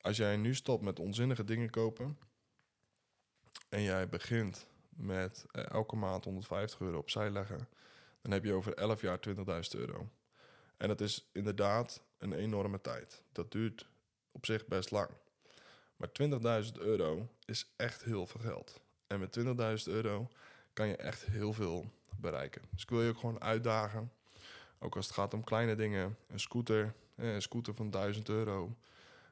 Als 0.00 0.16
jij 0.16 0.36
nu 0.36 0.54
stopt 0.54 0.82
met 0.82 0.98
onzinnige 0.98 1.44
dingen 1.44 1.70
kopen 1.70 2.18
en 3.68 3.82
jij 3.82 4.08
begint 4.08 4.66
met 4.88 5.46
uh, 5.52 5.70
elke 5.70 5.96
maand 5.96 6.24
150 6.24 6.80
euro 6.80 6.98
opzij 6.98 7.30
leggen, 7.30 7.68
dan 8.22 8.32
heb 8.32 8.44
je 8.44 8.52
over 8.52 8.74
11 8.74 9.00
jaar 9.00 9.18
20.000 9.28 9.34
euro. 9.70 10.08
En 10.76 10.88
dat 10.88 11.00
is 11.00 11.28
inderdaad 11.32 12.02
een 12.18 12.32
enorme 12.32 12.80
tijd. 12.80 13.22
Dat 13.32 13.52
duurt 13.52 13.86
op 14.32 14.46
zich 14.46 14.66
best 14.66 14.90
lang. 14.90 15.10
Maar 15.96 16.08
20.000 16.64 16.72
euro 16.72 17.28
is 17.44 17.72
echt 17.76 18.04
heel 18.04 18.26
veel 18.26 18.40
geld. 18.40 18.80
En 19.06 19.20
met 19.20 19.38
20.000 19.38 19.92
euro 19.92 20.28
kan 20.72 20.88
je 20.88 20.96
echt 20.96 21.24
heel 21.24 21.52
veel 21.52 21.90
bereiken. 22.16 22.62
Dus 22.70 22.82
ik 22.82 22.88
wil 22.88 23.02
je 23.02 23.10
ook 23.10 23.18
gewoon 23.18 23.40
uitdagen. 23.40 24.12
Ook 24.78 24.96
als 24.96 25.06
het 25.06 25.14
gaat 25.14 25.34
om 25.34 25.44
kleine 25.44 25.74
dingen. 25.74 26.16
Een 26.28 26.40
scooter, 26.40 26.94
een 27.14 27.42
scooter 27.42 27.74
van 27.74 27.90
1000 27.90 28.28
euro 28.28 28.76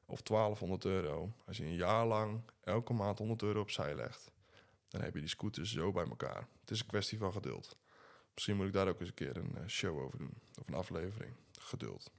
of 0.06 0.22
1200 0.22 0.84
euro. 0.84 1.32
Als 1.46 1.56
je 1.56 1.64
een 1.64 1.74
jaar 1.74 2.06
lang 2.06 2.40
elke 2.64 2.92
maand 2.92 3.18
100 3.18 3.42
euro 3.42 3.60
opzij 3.60 3.94
legt, 3.94 4.30
dan 4.88 5.00
heb 5.00 5.14
je 5.14 5.20
die 5.20 5.28
scooters 5.28 5.72
zo 5.72 5.92
bij 5.92 6.04
elkaar. 6.04 6.48
Het 6.60 6.70
is 6.70 6.80
een 6.80 6.86
kwestie 6.86 7.18
van 7.18 7.32
geduld. 7.32 7.76
Misschien 8.34 8.56
moet 8.56 8.66
ik 8.66 8.72
daar 8.72 8.88
ook 8.88 9.00
eens 9.00 9.08
een 9.08 9.14
keer 9.14 9.36
een 9.36 9.56
eh, 9.56 9.66
show 9.66 9.98
over 9.98 10.18
doen. 10.18 10.34
Of 10.58 10.68
een 10.68 10.74
aflevering. 10.74 11.34
Geduld. 11.58 12.10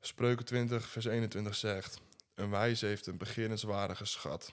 Spreuken 0.00 0.44
20, 0.44 0.88
vers 0.88 1.04
21 1.04 1.54
zegt... 1.54 2.00
Een 2.34 2.50
wijs 2.50 2.80
heeft 2.80 3.06
een 3.06 3.16
beginnenswaardige 3.16 4.04
schat 4.04 4.52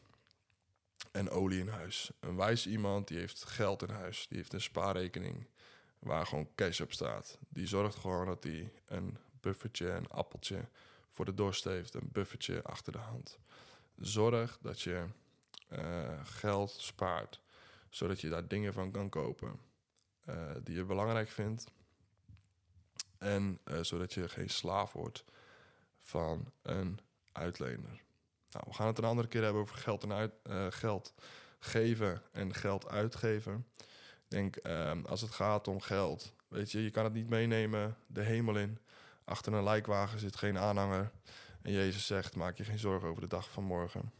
en 1.11 1.29
olie 1.29 1.59
in 1.59 1.67
huis. 1.67 2.11
Een 2.19 2.35
wijs 2.35 2.67
iemand 2.67 3.07
die 3.07 3.17
heeft 3.17 3.43
geld 3.43 3.81
in 3.81 3.89
huis. 3.89 4.27
Die 4.27 4.37
heeft 4.37 4.53
een 4.53 4.61
spaarrekening 4.61 5.47
waar 5.99 6.25
gewoon 6.25 6.49
cash 6.55 6.79
op 6.81 6.91
staat. 6.91 7.37
Die 7.49 7.67
zorgt 7.67 7.95
gewoon 7.95 8.25
dat 8.25 8.43
hij 8.43 8.71
een 8.85 9.17
buffertje, 9.41 9.89
een 9.89 10.09
appeltje 10.09 10.67
voor 11.09 11.25
de 11.25 11.33
dorst 11.33 11.63
heeft. 11.63 11.93
Een 11.93 12.09
buffertje 12.11 12.63
achter 12.63 12.91
de 12.91 12.97
hand. 12.97 13.39
Zorg 13.95 14.57
dat 14.61 14.81
je 14.81 15.05
uh, 15.69 16.25
geld 16.25 16.71
spaart. 16.71 17.41
Zodat 17.89 18.21
je 18.21 18.29
daar 18.29 18.47
dingen 18.47 18.73
van 18.73 18.91
kan 18.91 19.09
kopen 19.09 19.59
uh, 20.29 20.51
die 20.63 20.75
je 20.75 20.83
belangrijk 20.83 21.29
vindt. 21.29 21.65
En 23.17 23.59
uh, 23.65 23.81
zodat 23.81 24.13
je 24.13 24.29
geen 24.29 24.49
slaaf 24.49 24.93
wordt 24.93 25.23
van 25.99 26.51
een 26.61 26.99
uitlener. 27.31 28.01
Nou, 28.51 28.65
we 28.67 28.73
gaan 28.73 28.87
het 28.87 28.97
een 28.97 29.03
andere 29.03 29.27
keer 29.27 29.43
hebben 29.43 29.61
over 29.61 29.75
geld, 29.75 30.03
en 30.03 30.13
uit, 30.13 30.33
uh, 30.49 30.65
geld 30.69 31.13
geven 31.59 32.21
en 32.31 32.53
geld 32.53 32.87
uitgeven. 32.87 33.67
Ik 33.77 33.85
denk, 34.27 34.65
uh, 34.65 34.91
als 35.05 35.21
het 35.21 35.31
gaat 35.31 35.67
om 35.67 35.81
geld, 35.81 36.33
weet 36.47 36.71
je, 36.71 36.83
je 36.83 36.89
kan 36.89 37.03
het 37.03 37.13
niet 37.13 37.29
meenemen 37.29 37.97
de 38.07 38.21
hemel 38.21 38.57
in. 38.57 38.79
Achter 39.23 39.53
een 39.53 39.63
lijkwagen 39.63 40.19
zit 40.19 40.35
geen 40.35 40.57
aanhanger. 40.57 41.11
En 41.61 41.71
Jezus 41.71 42.05
zegt, 42.05 42.35
maak 42.35 42.57
je 42.57 42.63
geen 42.63 42.79
zorgen 42.79 43.09
over 43.09 43.21
de 43.21 43.27
dag 43.27 43.51
van 43.51 43.63
morgen. 43.63 44.11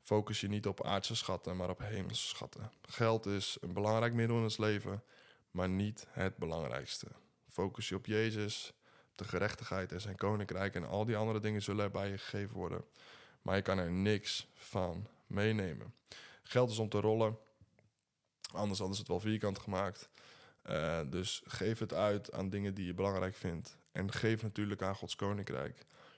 Focus 0.00 0.40
je 0.40 0.48
niet 0.48 0.66
op 0.66 0.84
aardse 0.84 1.16
schatten, 1.16 1.56
maar 1.56 1.70
op 1.70 1.78
hemelse 1.78 2.26
schatten. 2.26 2.72
Geld 2.82 3.26
is 3.26 3.56
een 3.60 3.72
belangrijk 3.72 4.12
middel 4.12 4.36
in 4.36 4.42
ons 4.42 4.58
leven, 4.58 5.02
maar 5.50 5.68
niet 5.68 6.06
het 6.10 6.36
belangrijkste. 6.36 7.06
Focus 7.48 7.88
je 7.88 7.94
op 7.94 8.06
Jezus, 8.06 8.72
de 9.14 9.24
gerechtigheid 9.24 9.92
en 9.92 10.00
zijn 10.00 10.16
koninkrijk 10.16 10.74
en 10.74 10.86
al 10.86 11.04
die 11.04 11.16
andere 11.16 11.40
dingen 11.40 11.62
zullen 11.62 11.84
er 11.84 11.90
bij 11.90 12.10
je 12.10 12.18
gegeven 12.18 12.54
worden. 12.54 12.84
Maar 13.42 13.56
je 13.56 13.62
kan 13.62 13.78
er 13.78 13.90
niks 13.90 14.48
van 14.54 15.08
meenemen. 15.26 15.94
Geld 16.42 16.70
is 16.70 16.78
om 16.78 16.88
te 16.88 17.00
rollen, 17.00 17.38
anders 18.52 18.78
hadden 18.78 18.96
ze 18.96 19.02
het 19.02 19.10
wel 19.10 19.20
vierkant 19.20 19.58
gemaakt. 19.58 20.08
Uh, 20.70 21.00
dus 21.06 21.42
geef 21.46 21.78
het 21.78 21.94
uit 21.94 22.32
aan 22.32 22.48
dingen 22.48 22.74
die 22.74 22.86
je 22.86 22.94
belangrijk 22.94 23.34
vindt. 23.34 23.76
En 23.92 24.12
geef 24.12 24.42
natuurlijk 24.42 24.82
aan 24.82 24.94
Gods 24.94 25.16
koninkrijk. 25.16 25.76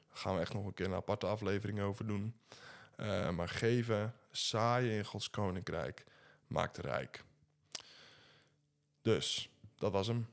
Daar 0.08 0.16
gaan 0.16 0.34
we 0.34 0.40
echt 0.40 0.52
nog 0.52 0.66
een 0.66 0.74
keer 0.74 0.86
een 0.86 0.94
aparte 0.94 1.26
aflevering 1.26 1.80
over 1.80 2.06
doen. 2.06 2.40
Uh, 2.96 3.30
maar 3.30 3.48
geven, 3.48 4.14
zaaien 4.30 4.92
in 4.92 5.04
Gods 5.04 5.30
koninkrijk, 5.30 6.04
maakt 6.46 6.76
rijk. 6.76 7.24
Dus, 9.02 9.50
dat 9.76 9.92
was 9.92 10.06
hem. 10.06 10.28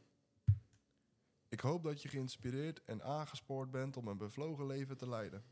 Ik 1.50 1.60
hoop 1.60 1.84
dat 1.84 2.02
je 2.02 2.10
geïnspireerd 2.10 2.82
en 2.86 3.04
aangespoord 3.04 3.72
bent 3.72 3.98
om 3.98 4.08
een 4.08 4.18
bevlogen 4.18 4.66
leven 4.66 4.98
te 4.98 5.10
leiden. 5.10 5.44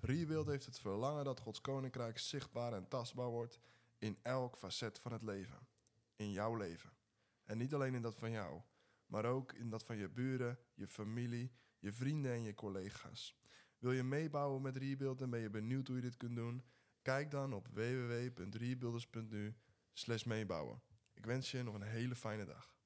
Rebuild 0.00 0.46
heeft 0.46 0.66
het 0.66 0.78
verlangen 0.78 1.24
dat 1.24 1.40
Gods 1.40 1.60
koninkrijk 1.60 2.18
zichtbaar 2.18 2.72
en 2.72 2.88
tastbaar 2.88 3.28
wordt 3.28 3.58
in 3.98 4.18
elk 4.22 4.56
facet 4.56 4.98
van 4.98 5.12
het 5.12 5.22
leven. 5.22 5.66
In 6.16 6.32
jouw 6.32 6.56
leven. 6.56 6.90
En 7.44 7.58
niet 7.58 7.74
alleen 7.74 7.94
in 7.94 8.02
dat 8.02 8.16
van 8.16 8.30
jou, 8.30 8.60
maar 9.06 9.24
ook 9.24 9.52
in 9.52 9.70
dat 9.70 9.84
van 9.84 9.96
je 9.96 10.08
buren, 10.08 10.58
je 10.74 10.86
familie, 10.86 11.52
je 11.78 11.92
vrienden 11.92 12.32
en 12.32 12.42
je 12.42 12.54
collega's. 12.54 13.36
Wil 13.78 13.92
je 13.92 14.02
meebouwen 14.02 14.62
met 14.62 14.76
Rebuild 14.76 15.20
en 15.20 15.30
ben 15.30 15.40
je 15.40 15.50
benieuwd 15.50 15.86
hoe 15.86 15.96
je 15.96 16.02
dit 16.02 16.16
kunt 16.16 16.36
doen? 16.36 16.64
Kijk 17.02 17.30
dan 17.30 17.52
op 17.52 17.68
www.rebuilders.nu 17.68 19.56
meebouwen. 20.24 20.82
Ik 21.14 21.26
wens 21.26 21.50
je 21.50 21.62
nog 21.62 21.74
een 21.74 21.82
hele 21.82 22.14
fijne 22.14 22.44
dag. 22.44 22.77